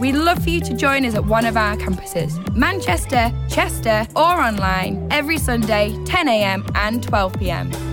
We'd 0.00 0.14
love 0.14 0.42
for 0.42 0.48
you 0.48 0.62
to 0.62 0.74
join 0.74 1.04
us 1.04 1.14
at 1.14 1.26
one 1.26 1.44
of 1.44 1.58
our 1.58 1.76
campuses 1.76 2.32
Manchester, 2.56 3.30
Chester, 3.50 4.06
or 4.16 4.22
online 4.22 5.06
every 5.10 5.36
Sunday, 5.36 5.90
10am 6.06 6.70
and 6.74 7.02
12pm. 7.02 7.89